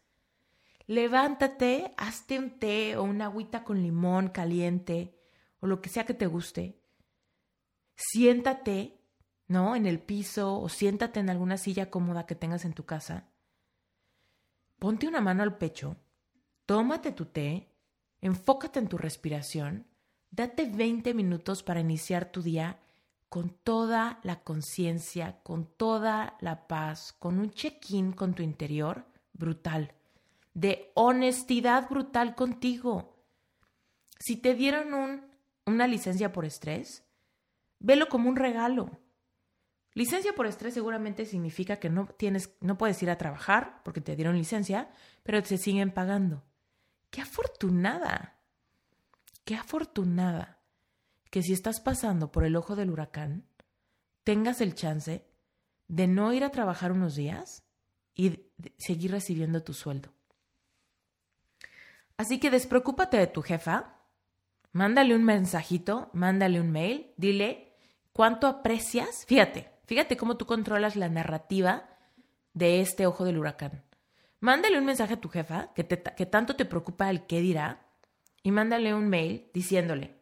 levántate, 0.88 1.94
hazte 1.98 2.40
un 2.40 2.60
té 2.60 2.98
o 2.98 3.04
una 3.04 3.26
agüita 3.26 3.64
con 3.64 3.82
limón 3.82 4.30
caliente 4.30 5.20
o 5.60 5.68
lo 5.68 5.82
que 5.82 5.90
sea 5.90 6.06
que 6.06 6.14
te 6.14 6.28
guste. 6.28 6.82
Siéntate, 7.96 9.00
¿no? 9.48 9.76
En 9.76 9.86
el 9.86 10.00
piso 10.00 10.60
o 10.60 10.70
siéntate 10.70 11.20
en 11.20 11.30
alguna 11.30 11.58
silla 11.58 11.90
cómoda 11.90 12.26
que 12.26 12.36
tengas 12.36 12.66
en 12.66 12.74
tu 12.74 12.86
casa. 12.86 13.30
Ponte 14.80 15.08
una 15.08 15.22
mano 15.22 15.44
al 15.44 15.58
pecho, 15.58 15.96
tómate 16.66 17.12
tu 17.12 17.26
té, 17.26 17.72
enfócate 18.22 18.80
en 18.80 18.88
tu 18.88 18.98
respiración, 18.98 19.88
date 20.32 20.70
20 20.70 21.14
minutos 21.14 21.64
para 21.64 21.80
iniciar 21.80 22.32
tu 22.32 22.42
día 22.42 22.80
con 23.30 23.50
toda 23.50 24.20
la 24.24 24.44
conciencia, 24.44 25.40
con 25.44 25.66
toda 25.66 26.38
la 26.42 26.68
paz, 26.68 27.14
con 27.14 27.40
un 27.40 27.52
check-in 27.52 28.12
con 28.12 28.34
tu 28.34 28.44
interior 28.44 29.06
brutal, 29.34 29.94
de 30.56 30.92
honestidad 30.96 31.88
brutal 31.90 32.34
contigo. 32.34 33.14
Si 34.18 34.38
te 34.38 34.56
dieron 34.56 34.94
un, 34.96 35.28
una 35.66 35.86
licencia 35.86 36.32
por 36.32 36.46
estrés, 36.46 37.04
velo 37.80 38.08
como 38.08 38.30
un 38.30 38.38
regalo. 38.38 38.90
Licencia 39.94 40.34
por 40.34 40.48
estrés 40.48 40.74
seguramente 40.74 41.26
significa 41.26 41.78
que 41.78 41.90
no 41.90 42.08
tienes, 42.08 42.56
no 42.62 42.78
puedes 42.78 43.02
ir 43.04 43.10
a 43.10 43.18
trabajar 43.18 43.82
porque 43.84 44.02
te 44.02 44.16
dieron 44.16 44.38
licencia, 44.38 44.90
pero 45.24 45.44
te 45.44 45.58
siguen 45.58 45.92
pagando. 45.92 46.44
Qué 47.12 47.22
afortunada. 47.22 48.40
Qué 49.44 49.56
afortunada 49.56 50.62
que 51.30 51.44
si 51.44 51.54
estás 51.54 51.82
pasando 51.82 52.32
por 52.32 52.46
el 52.46 52.56
ojo 52.56 52.76
del 52.76 52.92
huracán, 52.92 53.46
tengas 54.24 54.62
el 54.62 54.74
chance 54.74 55.28
de 55.88 56.08
no 56.08 56.34
ir 56.34 56.46
a 56.46 56.50
trabajar 56.50 56.94
unos 56.94 57.16
días 57.16 57.64
y 58.14 58.48
seguir 58.78 59.12
recibiendo 59.12 59.62
tu 59.62 59.74
sueldo. 59.74 60.15
Así 62.18 62.40
que 62.40 62.50
despreocúpate 62.50 63.18
de 63.18 63.28
tu 63.28 63.42
jefa, 63.42 64.00
mándale 64.72 65.16
un 65.16 65.24
mensajito, 65.24 66.10
mándale 66.14 66.62
un 66.62 66.72
mail, 66.72 67.14
dile 67.18 67.78
cuánto 68.14 68.48
aprecias. 68.48 69.26
Fíjate, 69.28 69.72
fíjate 69.86 70.16
cómo 70.16 70.38
tú 70.38 70.46
controlas 70.46 70.96
la 70.96 71.10
narrativa 71.10 71.90
de 72.54 72.80
este 72.80 73.06
ojo 73.06 73.26
del 73.26 73.38
huracán. 73.38 73.84
Mándale 74.40 74.78
un 74.78 74.86
mensaje 74.86 75.16
a 75.16 75.22
tu 75.22 75.30
jefa 75.30 75.74
que, 75.74 75.84
tanto 75.84 76.56
te 76.56 76.66
preocupa 76.66 77.10
el 77.10 77.26
qué 77.26 77.42
dirá 77.42 77.86
y 78.44 78.52
mándale 78.52 78.94
un 78.94 79.10
mail 79.10 79.50
diciéndole, 79.54 80.16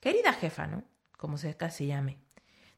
Querida 0.00 0.32
jefa, 0.32 0.66
¿no? 0.66 0.82
Como 1.16 1.36
se 1.36 1.56
casi 1.56 1.86
llame. 1.86 2.18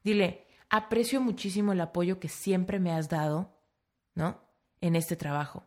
Dile, 0.02 0.46
aprecio 0.68 1.20
muchísimo 1.20 1.72
el 1.72 1.80
apoyo 1.80 2.18
que 2.18 2.28
siempre 2.28 2.80
me 2.80 2.92
has 2.92 3.08
dado, 3.08 3.56
¿no? 4.14 4.40
En 4.80 4.96
este 4.96 5.14
trabajo. 5.14 5.64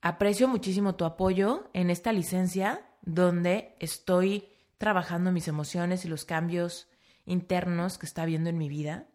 Aprecio 0.00 0.48
muchísimo 0.48 0.94
tu 0.94 1.04
apoyo 1.04 1.70
en 1.72 1.90
esta 1.90 2.12
licencia 2.12 2.86
donde 3.02 3.76
estoy 3.80 4.48
trabajando 4.78 5.32
mis 5.32 5.48
emociones 5.48 6.04
y 6.04 6.08
los 6.08 6.24
cambios 6.24 6.88
internos 7.26 7.98
que 7.98 8.06
está 8.06 8.22
habiendo 8.22 8.48
en 8.50 8.58
mi 8.58 8.68
vida. 8.68 9.06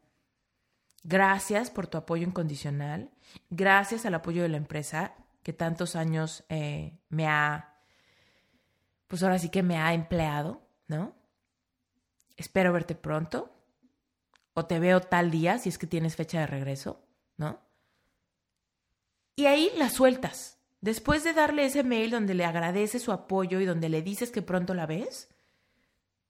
Gracias 1.04 1.70
por 1.70 1.88
tu 1.88 1.98
apoyo 1.98 2.26
incondicional. 2.26 3.12
Gracias 3.50 4.06
al 4.06 4.16
apoyo 4.16 4.44
de 4.44 4.50
la 4.50 4.58
empresa 4.58 5.16
que 5.42 5.54
tantos 5.54 5.96
años 5.96 6.44
eh, 6.50 6.98
me 7.10 7.28
ha, 7.28 7.76
pues 9.08 9.24
ahora 9.24 9.40
sí 9.40 9.50
que 9.50 9.64
me 9.64 9.78
ha 9.78 9.94
empleado. 9.94 10.64
¿no? 10.88 11.16
Espero 12.38 12.74
verte 12.74 12.96
pronto. 12.96 13.52
O 14.54 14.66
te 14.66 14.80
veo 14.80 15.02
tal 15.02 15.32
día 15.32 15.58
si 15.58 15.70
es 15.70 15.78
que 15.78 15.88
tienes 15.88 16.16
fecha 16.16 16.40
de 16.40 16.48
regreso, 16.48 17.04
¿no? 17.38 17.60
Y 19.36 19.48
ahí 19.48 19.72
la 19.78 19.90
sueltas. 19.90 20.60
Después 20.84 21.24
de 21.24 21.32
darle 21.32 21.64
ese 21.64 21.82
mail 21.82 22.12
donde 22.12 22.34
le 22.34 22.44
agradeces 22.44 23.02
su 23.02 23.14
apoyo 23.14 23.62
y 23.62 23.66
donde 23.66 23.88
le 23.88 24.02
dices 24.02 24.32
que 24.32 24.42
pronto 24.42 24.74
la 24.74 24.86
ves, 24.86 25.30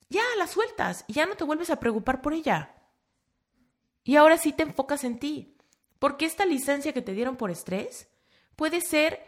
ya 0.09 0.21
la 0.37 0.45
sueltas 0.45 1.05
y 1.07 1.13
ya 1.13 1.25
no 1.25 1.33
te 1.33 1.43
vuelves 1.43 1.71
a 1.71 1.79
preocupar 1.79 2.21
por 2.21 2.33
ella. 2.33 2.75
Y 4.03 4.15
ahora 4.15 4.37
sí 4.37 4.53
te 4.53 4.61
enfocas 4.61 5.05
en 5.05 5.17
ti. 5.17 5.57
Porque 5.97 6.27
esta 6.27 6.45
licencia 6.45 6.93
que 6.93 7.01
te 7.01 7.13
dieron 7.13 7.35
por 7.35 7.49
estrés 7.49 8.07
puede 8.55 8.81
ser 8.81 9.23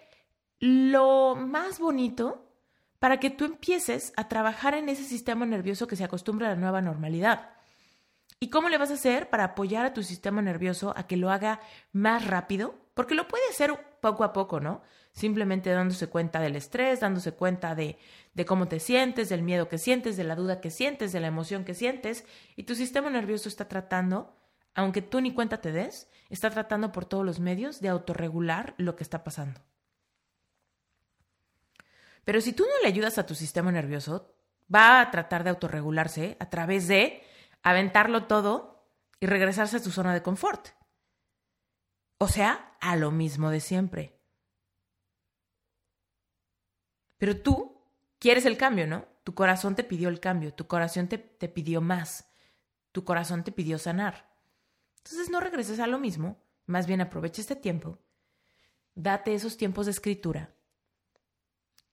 lo 0.60 1.36
más 1.36 1.80
bonito 1.80 2.48
para 3.00 3.20
que 3.20 3.32
tú 3.32 3.46
empieces 3.46 4.14
a 4.18 4.28
trabajar 4.28 4.76
en 4.76 4.90
ese 4.90 5.06
sistema 5.06 5.48
nervioso 5.48 5.88
que 5.88 5.96
se 5.96 6.04
acostumbra 6.04 6.46
a 6.46 6.50
la 6.52 6.62
nueva 6.62 6.84
normalidad. 6.84 7.50
¿Y 8.40 8.52
cómo 8.52 8.70
le 8.70 8.78
vas 8.78 8.92
a 8.92 8.94
hacer 8.94 9.32
para 9.32 9.46
apoyar 9.46 9.88
a 9.88 9.94
tu 9.96 10.04
sistema 10.04 10.44
nervioso 10.44 10.94
a 10.96 11.08
que 11.08 11.18
lo 11.18 11.32
haga 11.32 11.62
más 11.94 12.28
rápido? 12.28 12.85
Porque 12.96 13.14
lo 13.14 13.28
puede 13.28 13.44
hacer 13.50 13.78
poco 14.00 14.24
a 14.24 14.34
poco, 14.34 14.60
¿no? 14.60 14.82
Simplemente 15.12 15.70
dándose 15.70 16.08
cuenta 16.08 16.40
del 16.40 16.56
estrés, 16.56 17.02
dándose 17.02 17.34
cuenta 17.34 17.76
de, 17.76 18.00
de 18.34 18.46
cómo 18.46 18.68
te 18.68 18.80
sientes, 18.80 19.30
del 19.30 19.44
miedo 19.44 19.70
que 19.70 19.78
sientes, 19.78 20.18
de 20.18 20.24
la 20.24 20.36
duda 20.36 20.62
que 20.62 20.72
sientes, 20.72 21.12
de 21.12 21.20
la 21.20 21.28
emoción 21.28 21.66
que 21.66 21.74
sientes. 21.74 22.26
Y 22.56 22.64
tu 22.64 22.74
sistema 22.74 23.10
nervioso 23.10 23.50
está 23.50 23.68
tratando, 23.68 24.36
aunque 24.74 25.02
tú 25.02 25.20
ni 25.20 25.34
cuenta 25.34 25.60
te 25.60 25.74
des, 25.74 26.10
está 26.30 26.50
tratando 26.50 26.94
por 26.94 27.06
todos 27.06 27.26
los 27.26 27.40
medios 27.40 27.82
de 27.82 27.90
autorregular 27.90 28.74
lo 28.78 28.96
que 28.96 29.04
está 29.04 29.26
pasando. 29.26 29.62
Pero 32.24 32.40
si 32.40 32.54
tú 32.54 32.64
no 32.64 32.82
le 32.82 32.88
ayudas 32.88 33.18
a 33.18 33.26
tu 33.26 33.36
sistema 33.36 33.72
nervioso, 33.74 34.34
va 34.74 35.02
a 35.02 35.12
tratar 35.12 35.44
de 35.44 35.50
autorregularse 35.50 36.38
a 36.40 36.50
través 36.50 36.88
de 36.88 37.24
aventarlo 37.62 38.24
todo 38.26 38.88
y 39.20 39.28
regresarse 39.28 39.78
a 39.78 39.80
su 39.80 39.92
zona 39.92 40.14
de 40.14 40.24
confort. 40.24 40.70
O 42.18 42.28
sea, 42.28 42.78
a 42.80 42.96
lo 42.96 43.12
mismo 43.12 43.50
de 43.50 43.60
siempre. 43.60 44.20
Pero 47.18 47.42
tú 47.42 47.82
quieres 48.20 48.46
el 48.46 48.58
cambio, 48.58 48.88
¿no? 48.88 49.06
Tu 49.24 49.34
corazón 49.34 49.76
te 49.76 49.84
pidió 49.84 50.10
el 50.10 50.20
cambio, 50.20 50.54
tu 50.54 50.68
corazón 50.68 51.08
te, 51.08 51.18
te 51.18 51.50
pidió 51.50 51.82
más, 51.82 52.30
tu 52.92 53.04
corazón 53.04 53.44
te 53.44 53.52
pidió 53.52 53.78
sanar. 53.78 54.34
Entonces 54.98 55.30
no 55.30 55.40
regreses 55.40 55.80
a 55.80 55.88
lo 55.88 56.00
mismo, 56.00 56.38
más 56.66 56.88
bien 56.88 57.02
aprovecha 57.02 57.42
este 57.42 57.56
tiempo, 57.56 58.00
date 58.94 59.34
esos 59.34 59.58
tiempos 59.58 59.86
de 59.86 59.92
escritura, 59.94 60.56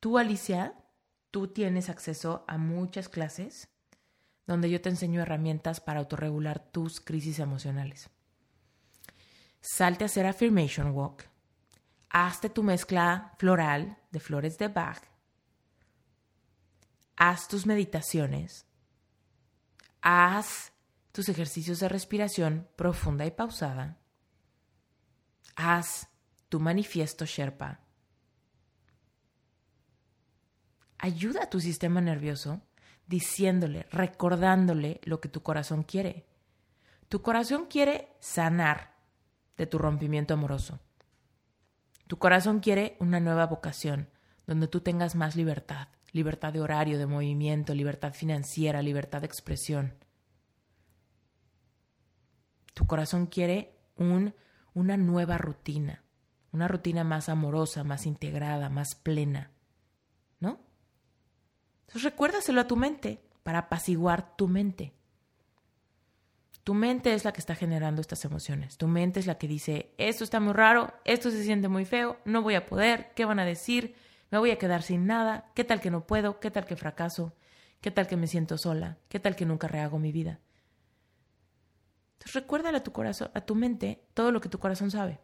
Tú, 0.02 0.18
Alicia, 0.18 0.74
tú 1.30 1.46
tienes 1.46 1.88
acceso 1.88 2.44
a 2.48 2.58
muchas 2.58 3.08
clases 3.08 3.68
donde 4.48 4.68
yo 4.68 4.80
te 4.80 4.88
enseño 4.88 5.22
herramientas 5.22 5.80
para 5.80 6.00
autorregular 6.00 6.58
tus 6.58 7.00
crisis 7.00 7.38
emocionales. 7.38 8.10
Salte 9.62 10.04
a 10.04 10.06
hacer 10.06 10.26
affirmation 10.26 10.90
walk. 10.90 11.24
Hazte 12.10 12.50
tu 12.50 12.62
mezcla 12.62 13.32
floral 13.38 13.96
de 14.10 14.20
flores 14.20 14.58
de 14.58 14.68
Bach. 14.68 15.00
Haz 17.16 17.48
tus 17.48 17.64
meditaciones. 17.64 18.66
Haz 20.02 20.72
tus 21.12 21.30
ejercicios 21.30 21.80
de 21.80 21.88
respiración 21.88 22.68
profunda 22.76 23.24
y 23.24 23.30
pausada. 23.30 23.96
Haz 25.56 26.08
tu 26.50 26.60
manifiesto 26.60 27.24
Sherpa 27.24 27.80
ayuda 31.02 31.42
a 31.42 31.50
tu 31.50 31.60
sistema 31.60 32.00
nervioso 32.00 32.62
diciéndole, 33.06 33.86
recordándole 33.90 35.00
lo 35.02 35.20
que 35.20 35.28
tu 35.28 35.42
corazón 35.42 35.82
quiere. 35.82 36.24
Tu 37.08 37.20
corazón 37.20 37.66
quiere 37.66 38.08
sanar 38.20 38.91
de 39.56 39.66
tu 39.66 39.78
rompimiento 39.78 40.34
amoroso. 40.34 40.80
Tu 42.06 42.18
corazón 42.18 42.60
quiere 42.60 42.96
una 43.00 43.20
nueva 43.20 43.46
vocación 43.46 44.10
donde 44.46 44.68
tú 44.68 44.80
tengas 44.80 45.14
más 45.14 45.36
libertad, 45.36 45.88
libertad 46.12 46.52
de 46.52 46.60
horario, 46.60 46.98
de 46.98 47.06
movimiento, 47.06 47.74
libertad 47.74 48.12
financiera, 48.12 48.82
libertad 48.82 49.20
de 49.20 49.26
expresión. 49.26 49.94
Tu 52.74 52.86
corazón 52.86 53.26
quiere 53.26 53.78
un, 53.96 54.34
una 54.74 54.96
nueva 54.96 55.38
rutina, 55.38 56.04
una 56.52 56.68
rutina 56.68 57.04
más 57.04 57.28
amorosa, 57.28 57.84
más 57.84 58.06
integrada, 58.06 58.68
más 58.68 58.94
plena, 58.94 59.52
¿no? 60.40 60.60
Recuérdaselo 61.94 62.60
a 62.60 62.66
tu 62.66 62.76
mente 62.76 63.22
para 63.42 63.60
apaciguar 63.60 64.36
tu 64.36 64.48
mente. 64.48 64.94
Tu 66.64 66.74
mente 66.74 67.12
es 67.12 67.24
la 67.24 67.32
que 67.32 67.40
está 67.40 67.54
generando 67.56 68.00
estas 68.00 68.24
emociones. 68.24 68.76
Tu 68.76 68.86
mente 68.86 69.18
es 69.18 69.26
la 69.26 69.36
que 69.36 69.48
dice, 69.48 69.94
esto 69.98 70.22
está 70.22 70.38
muy 70.38 70.52
raro, 70.52 70.92
esto 71.04 71.30
se 71.30 71.42
siente 71.42 71.68
muy 71.68 71.84
feo, 71.84 72.18
no 72.24 72.42
voy 72.42 72.54
a 72.54 72.66
poder, 72.66 73.12
¿qué 73.16 73.24
van 73.24 73.40
a 73.40 73.44
decir? 73.44 73.96
Me 74.30 74.38
voy 74.38 74.50
a 74.50 74.58
quedar 74.58 74.82
sin 74.82 75.06
nada. 75.06 75.50
¿Qué 75.54 75.64
tal 75.64 75.80
que 75.80 75.90
no 75.90 76.06
puedo? 76.06 76.40
¿Qué 76.40 76.50
tal 76.50 76.64
que 76.64 76.76
fracaso? 76.76 77.34
¿Qué 77.80 77.90
tal 77.90 78.06
que 78.06 78.16
me 78.16 78.28
siento 78.28 78.56
sola? 78.56 78.98
¿Qué 79.08 79.20
tal 79.20 79.36
que 79.36 79.44
nunca 79.44 79.68
rehago 79.68 79.98
mi 79.98 80.12
vida? 80.12 80.40
Entonces 82.14 82.34
recuérdale 82.34 82.78
a 82.78 82.82
tu 82.82 82.92
corazón, 82.92 83.30
a 83.34 83.40
tu 83.40 83.56
mente, 83.56 84.06
todo 84.14 84.30
lo 84.30 84.40
que 84.40 84.48
tu 84.48 84.58
corazón 84.60 84.90
sabe. 84.90 85.20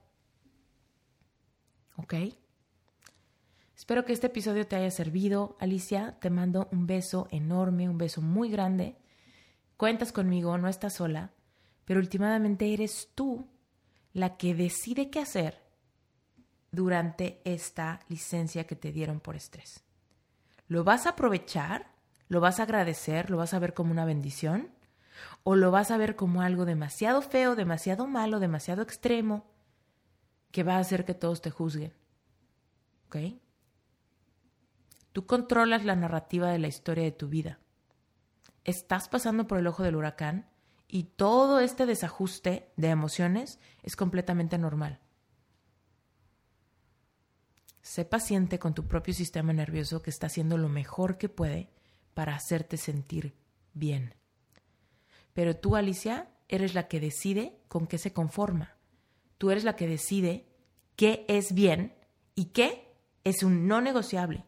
¿Ok? 1.97 2.15
Espero 3.77 4.05
que 4.05 4.13
este 4.13 4.27
episodio 4.27 4.67
te 4.67 4.75
haya 4.75 4.91
servido. 4.91 5.57
Alicia, 5.61 6.19
te 6.21 6.31
mando 6.31 6.69
un 6.73 6.89
beso 6.89 7.29
enorme, 7.31 7.89
un 7.89 7.97
beso 7.97 8.21
muy 8.21 8.51
grande. 8.51 8.97
Cuentas 9.79 10.11
conmigo, 10.11 10.59
no 10.59 10.67
estás 10.67 10.95
sola, 10.95 11.31
pero 11.85 12.01
últimamente 12.01 12.75
eres 12.75 13.11
tú 13.15 13.47
la 14.13 14.37
que 14.37 14.53
decide 14.53 15.09
qué 15.09 15.21
hacer 15.21 15.63
durante 16.73 17.41
esta 17.45 18.01
licencia 18.09 18.67
que 18.67 18.75
te 18.75 18.91
dieron 18.91 19.21
por 19.21 19.37
estrés. 19.37 19.85
¿Lo 20.67 20.83
vas 20.83 21.07
a 21.07 21.11
aprovechar? 21.11 21.93
¿Lo 22.27 22.41
vas 22.41 22.59
a 22.59 22.65
agradecer? 22.65 23.31
¿Lo 23.31 23.37
vas 23.37 23.55
a 23.55 23.61
ver 23.61 23.73
como 23.73 23.93
una 23.93 24.05
bendición? 24.05 24.69
¿O 25.45 25.55
lo 25.55 25.71
vas 25.71 25.93
a 25.93 25.97
ver 25.97 26.17
como 26.17 26.43
algo 26.43 26.65
demasiado 26.65 27.23
feo, 27.23 27.55
demasiado 27.55 28.09
malo, 28.09 28.41
demasiado 28.41 28.83
extremo, 28.83 29.47
que 30.51 30.65
va 30.65 30.75
a 30.75 30.81
hacer 30.81 31.05
que 31.05 31.15
todos 31.15 31.41
te 31.41 31.53
juzguen? 31.53 31.95
¿Ok? 33.07 33.17
Tú 35.13 35.25
controlas 35.25 35.85
la 35.85 35.95
narrativa 35.95 36.51
de 36.51 36.59
la 36.59 36.67
historia 36.67 37.05
de 37.05 37.13
tu 37.13 37.29
vida. 37.29 37.61
Estás 38.69 39.09
pasando 39.09 39.47
por 39.47 39.57
el 39.57 39.67
ojo 39.67 39.83
del 39.83 39.97
huracán 39.97 40.47
y 40.89 41.05
todo 41.05 41.61
este 41.61 41.87
desajuste 41.87 42.71
de 42.77 42.89
emociones 42.89 43.59
es 43.83 43.97
completamente 43.97 44.59
normal. 44.59 45.01
Sé 47.81 48.05
paciente 48.05 48.59
con 48.59 48.75
tu 48.75 48.87
propio 48.87 49.15
sistema 49.15 49.55
nervioso 49.55 50.03
que 50.03 50.11
está 50.11 50.27
haciendo 50.27 50.59
lo 50.59 50.69
mejor 50.69 51.17
que 51.17 51.31
puede 51.31 51.71
para 52.13 52.35
hacerte 52.35 52.77
sentir 52.77 53.39
bien. 53.73 54.15
Pero 55.33 55.57
tú, 55.57 55.75
Alicia, 55.75 56.29
eres 56.47 56.75
la 56.75 56.89
que 56.89 57.01
decide 57.01 57.63
con 57.69 57.87
qué 57.87 57.97
se 57.97 58.13
conforma. 58.13 58.77
Tú 59.39 59.51
eres 59.51 59.65
la 59.65 59.77
que 59.77 59.89
decide 59.89 60.47
qué 60.95 61.25
es 61.27 61.55
bien 61.55 61.97
y 62.35 62.51
qué 62.51 62.95
es 63.25 63.43
un 63.43 63.67
no 63.67 63.81
negociable. 63.81 64.45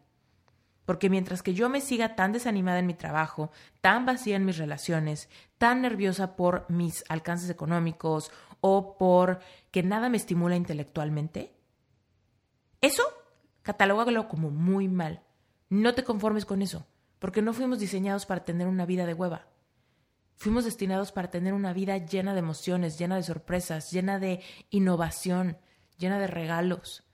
Porque 0.91 1.09
mientras 1.09 1.45
que 1.45 1.55
yo 1.55 1.69
me 1.69 1.81
siga 1.81 2.17
tan 2.17 2.33
desanimada 2.33 2.81
en 2.81 2.89
mi 2.89 2.95
trabajo, 2.95 3.53
tan 3.81 4.07
vacía 4.07 4.35
en 4.35 4.45
mis 4.45 4.59
relaciones, 4.59 5.29
tan 5.57 5.83
nerviosa 5.83 6.35
por 6.35 6.69
mis 6.69 7.05
alcances 7.09 7.49
económicos 7.49 8.33
o 8.61 8.99
por 8.99 9.39
que 9.71 9.85
nada 9.85 10.09
me 10.09 10.17
estimula 10.17 10.57
intelectualmente, 10.57 11.55
eso 12.81 13.05
catalógalo 13.63 14.27
como 14.27 14.51
muy 14.51 14.89
mal. 14.89 15.23
No 15.69 15.95
te 15.95 16.03
conformes 16.03 16.45
con 16.45 16.61
eso, 16.61 16.89
porque 17.21 17.41
no 17.41 17.53
fuimos 17.53 17.79
diseñados 17.79 18.27
para 18.27 18.43
tener 18.43 18.67
una 18.67 18.85
vida 18.85 19.07
de 19.07 19.15
hueva. 19.15 19.47
Fuimos 20.35 20.65
destinados 20.65 21.13
para 21.13 21.31
tener 21.31 21.55
una 21.55 21.73
vida 21.73 21.99
llena 21.99 22.33
de 22.33 22.41
emociones, 22.41 22.99
llena 22.99 23.15
de 23.15 23.23
sorpresas, 23.23 23.93
llena 23.93 24.19
de 24.19 24.43
innovación, 24.71 25.57
llena 25.99 26.19
de 26.19 26.27
regalos. 26.27 27.05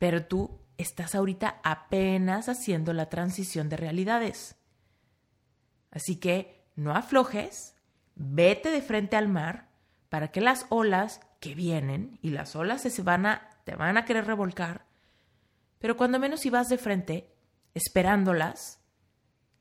Pero 0.00 0.26
tú 0.26 0.61
estás 0.78 1.14
ahorita 1.14 1.60
apenas 1.62 2.48
haciendo 2.48 2.92
la 2.92 3.08
transición 3.08 3.68
de 3.68 3.76
realidades. 3.76 4.56
Así 5.90 6.16
que 6.16 6.64
no 6.74 6.94
aflojes, 6.94 7.74
vete 8.14 8.70
de 8.70 8.82
frente 8.82 9.16
al 9.16 9.28
mar 9.28 9.68
para 10.08 10.28
que 10.28 10.40
las 10.40 10.66
olas 10.68 11.20
que 11.40 11.54
vienen 11.54 12.18
y 12.22 12.30
las 12.30 12.56
olas 12.56 12.82
se 12.82 13.02
van 13.02 13.26
a, 13.26 13.50
te 13.64 13.74
van 13.74 13.96
a 13.96 14.04
querer 14.04 14.26
revolcar, 14.26 14.86
pero 15.78 15.96
cuando 15.96 16.18
menos 16.18 16.40
si 16.40 16.50
vas 16.50 16.68
de 16.68 16.78
frente, 16.78 17.34
esperándolas, 17.74 18.78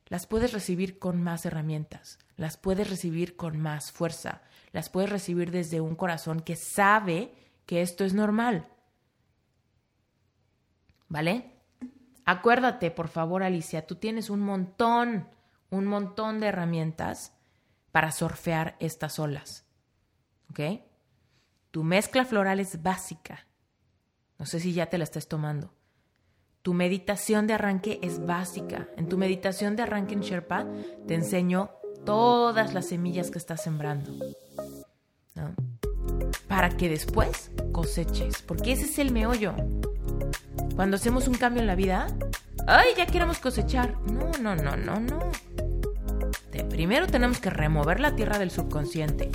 las 0.08 0.28
puedes 0.28 0.54
recibir 0.54 1.00
con 1.00 1.21
más 1.21 1.45
herramientas, 1.45 2.19
las 2.36 2.58
puedes 2.58 2.89
recibir 2.89 3.36
con 3.36 3.60
más 3.60 3.91
fuerza, 3.91 4.41
las 4.71 4.89
puedes 4.89 5.10
recibir 5.10 5.52
desde 5.52 5.82
un 5.82 5.95
corazón 5.95 6.41
que 6.41 6.56
sabe 6.56 7.34
que 7.65 7.82
esto 7.82 8.04
es 8.04 8.13
normal 8.13 8.67
¿vale? 11.12 11.52
Acuérdate, 12.24 12.89
por 12.89 13.10
favor, 13.10 13.43
Alicia, 13.43 13.86
tú 13.86 13.95
tienes 13.95 14.30
un 14.30 14.39
montón, 14.39 15.28
un 15.69 15.86
montón 15.86 16.39
de 16.39 16.47
herramientas 16.47 17.34
para 17.91 18.13
surfear 18.13 18.78
estas 18.80 19.19
olas. 19.19 19.65
¿Ok? 20.50 20.82
Tu 21.71 21.84
mezcla 21.84 22.24
floral 22.24 22.62
es 22.62 22.82
básica. 22.82 23.45
No 24.39 24.45
sé 24.45 24.62
si 24.62 24.71
ya 24.71 24.86
te 24.86 24.97
la 24.97 25.04
estás 25.04 25.28
tomando. 25.28 25.74
Tu 26.62 26.74
meditación 26.74 27.45
de 27.45 27.56
arranque 27.56 28.00
es 28.02 28.26
básica. 28.26 28.88
En 28.95 29.10
tu 29.10 29.17
meditación 29.17 29.76
de 29.76 29.84
arranque 29.84 30.13
en 30.13 30.21
Sherpa 30.21 30.65
te 31.08 31.15
enseño 31.15 31.71
todas 32.06 32.74
las 32.74 32.88
semillas 32.88 33.32
que 33.32 33.38
estás 33.38 33.62
sembrando. 33.63 34.13
Para 36.47 36.69
que 36.69 36.88
después 36.88 37.52
coseches, 37.74 38.41
porque 38.43 38.74
ese 38.74 38.86
es 38.86 39.00
el 39.00 39.12
meollo. 39.12 39.56
Cuando 40.81 40.95
hacemos 40.95 41.27
un 41.27 41.35
cambio 41.35 41.61
en 41.61 41.67
la 41.67 41.75
vida, 41.75 42.07
¡ay, 42.65 42.87
ya 42.97 43.05
queremos 43.05 43.37
cosechar! 43.37 43.99
No, 44.11 44.31
no, 44.41 44.55
no, 44.55 44.75
no, 44.75 44.99
no. 44.99 45.19
primero 46.71 47.05
tenemos 47.05 47.39
que 47.39 47.51
remover 47.51 47.99
la 47.99 48.15
tierra 48.15 48.39
del 48.39 48.49
subconsciente. 48.49 49.29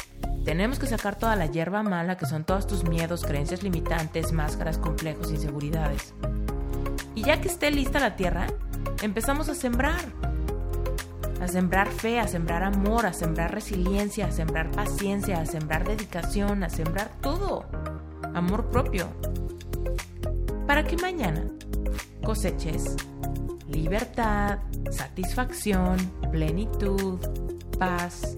Tenemos 0.45 0.81
que 0.81 0.89
sacar 0.89 1.15
toda 1.15 1.37
la 1.37 1.47
hierba 1.47 1.85
mala 1.85 2.17
que 2.17 2.27
son 2.27 2.43
todos 2.43 2.67
tus 2.67 2.83
miedos, 2.83 3.25
creencias 3.25 3.63
limitantes, 3.63 4.33
máscaras, 4.33 4.79
complejos, 4.79 5.31
inseguridades. 5.31 6.15
Y 7.15 7.23
ya 7.23 7.41
que 7.41 7.47
esté 7.47 7.71
lista 7.71 8.01
la 8.01 8.17
tierra, 8.17 8.49
empezamos 9.03 9.49
a 9.49 9.55
sembrar. 9.55 10.05
A 11.41 11.47
sembrar 11.47 11.93
fe, 11.93 12.19
a 12.19 12.27
sembrar 12.27 12.65
amor, 12.65 13.07
a 13.07 13.13
sembrar 13.13 13.55
resiliencia, 13.55 14.27
a 14.27 14.33
sembrar 14.33 14.73
paciencia, 14.73 15.41
a 15.41 15.47
sembrar 15.47 15.87
dedicación, 15.87 16.65
a 16.65 16.71
sembrar 16.71 17.09
todo. 17.21 17.67
Amor 18.35 18.69
propio 18.69 19.07
para 20.67 20.85
que 20.85 20.97
mañana 20.97 21.45
coseches 22.25 22.97
libertad, 23.69 24.61
satisfacción, 24.91 25.97
plenitud, 26.31 27.19
paz, 27.79 28.37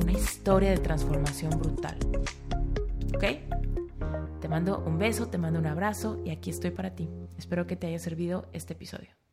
una 0.00 0.12
historia 0.12 0.70
de 0.70 0.78
transformación 0.78 1.50
brutal. 1.58 1.96
¿Ok? 3.14 3.24
Te 4.40 4.48
mando 4.48 4.82
un 4.86 4.98
beso, 4.98 5.28
te 5.28 5.38
mando 5.38 5.58
un 5.58 5.66
abrazo 5.66 6.20
y 6.24 6.30
aquí 6.30 6.50
estoy 6.50 6.70
para 6.70 6.94
ti. 6.94 7.08
Espero 7.38 7.66
que 7.66 7.76
te 7.76 7.86
haya 7.86 7.98
servido 7.98 8.46
este 8.52 8.74
episodio. 8.74 9.23